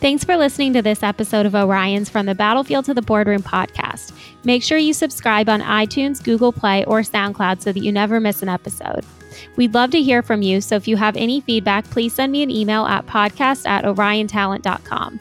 [0.00, 4.12] Thanks for listening to this episode of Orion's From the Battlefield to the Boardroom podcast.
[4.44, 8.40] Make sure you subscribe on iTunes, Google Play, or SoundCloud so that you never miss
[8.40, 9.04] an episode.
[9.56, 12.44] We'd love to hear from you, so if you have any feedback, please send me
[12.44, 15.18] an email at podcast at oriontalent.com.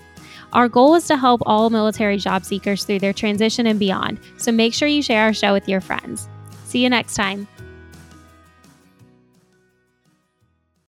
[0.53, 4.51] Our goal is to help all military job seekers through their transition and beyond, so
[4.51, 6.29] make sure you share our show with your friends.
[6.65, 7.47] See you next time.